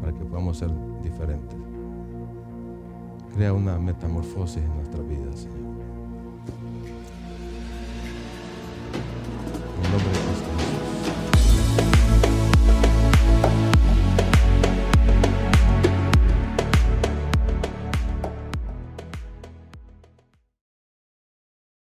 para, 0.00 0.12
que 0.12 0.24
podamos 0.24 0.56
ser 0.56 0.70
diferentes. 1.02 1.58
Crea 3.34 3.52
una 3.52 3.78
metamorfosis 3.78 4.62
en 4.62 4.74
nuestra 4.76 5.02
vida, 5.02 5.30
Señor. 5.34 5.56
En 9.84 9.92
nombre 9.92 10.10
de 10.10 10.25